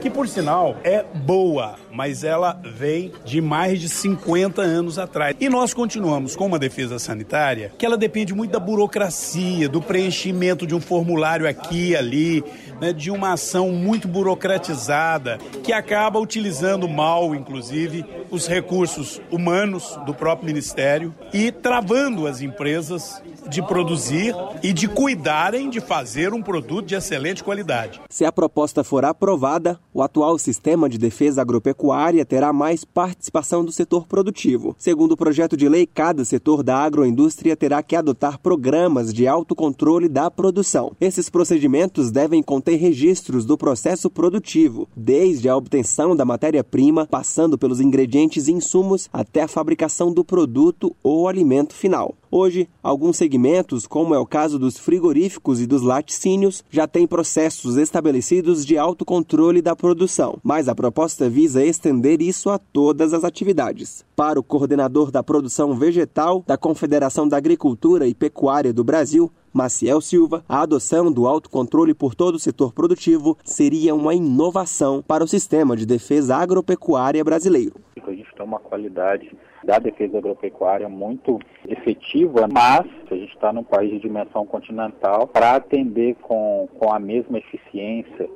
[0.00, 5.36] que por sinal é boa, mas ela vem de mais de 50 anos atrás.
[5.40, 10.66] E nós continuamos com uma defesa sanitária que ela depende muito da burocracia, do preenchimento
[10.66, 12.44] de um formulário aqui e ali,
[12.80, 20.14] né, de uma ação muito burocratizada que acaba utilizando mal, inclusive, os recursos humanos do
[20.14, 26.86] próprio Ministério e travando as empresas de produzir e de cuidarem de fazer um produto
[26.86, 28.00] de excelente qualidade.
[28.08, 33.72] Se a proposta for aprovada, o atual sistema de defesa agropecuária terá mais participação do
[33.72, 34.74] setor produtivo.
[34.78, 40.08] Segundo o projeto de lei, cada setor da agroindústria terá que adotar programas de autocontrole
[40.08, 40.92] da produção.
[41.00, 47.80] Esses procedimentos devem conter registros do processo produtivo, desde a obtenção da matéria-prima, passando pelos
[47.80, 52.14] ingredientes e insumos até a fabricação do produto ou alimento final.
[52.38, 57.78] Hoje, alguns segmentos, como é o caso dos frigoríficos e dos laticínios, já têm processos
[57.78, 64.04] estabelecidos de autocontrole da produção, mas a proposta visa estender isso a todas as atividades.
[64.14, 70.02] Para o coordenador da produção vegetal da Confederação da Agricultura e Pecuária do Brasil, Maciel
[70.02, 75.26] Silva, a adoção do autocontrole por todo o setor produtivo seria uma inovação para o
[75.26, 77.80] sistema de defesa agropecuária brasileiro.
[77.96, 79.34] A gente tem uma qualidade
[79.66, 85.56] da defesa agropecuária muito efetiva, mas a gente está num país de dimensão continental para
[85.56, 88.28] atender com, com a mesma eficiência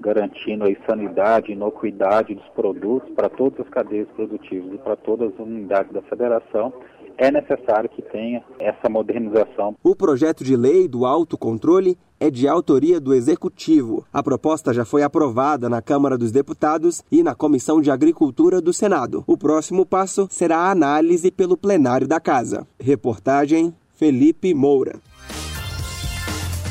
[0.00, 5.38] garantindo a sanidade inocuidade dos produtos para todas as cadeias produtivas e para todas as
[5.38, 6.72] unidades da federação,
[7.18, 9.74] é necessário que tenha essa modernização.
[9.82, 14.04] O projeto de lei do autocontrole é de autoria do Executivo.
[14.12, 18.72] A proposta já foi aprovada na Câmara dos Deputados e na Comissão de Agricultura do
[18.72, 19.22] Senado.
[19.26, 22.66] O próximo passo será a análise pelo plenário da Casa.
[22.80, 25.00] Reportagem Felipe Moura.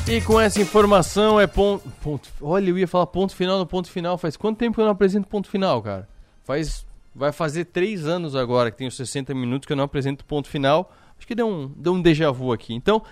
[0.08, 2.28] E com essa informação é ponto, ponto.
[2.40, 4.16] Olha, eu ia falar ponto final no ponto final.
[4.16, 6.08] Faz quanto tempo que eu não apresento ponto final, cara?
[6.44, 6.85] Faz.
[7.16, 10.92] Vai fazer três anos agora que tenho 60 minutos que eu não apresento ponto final.
[11.16, 12.74] Acho que deu um, deu um déjà vu aqui.
[12.74, 13.02] Então,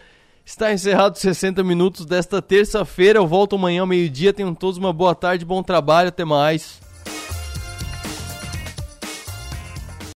[0.45, 3.19] está encerrado os 60 minutos desta terça-feira.
[3.19, 4.35] Eu volto amanhã ao meio-dia.
[4.35, 6.11] Tenham todos uma boa tarde, bom trabalho.
[6.11, 6.84] Até mais.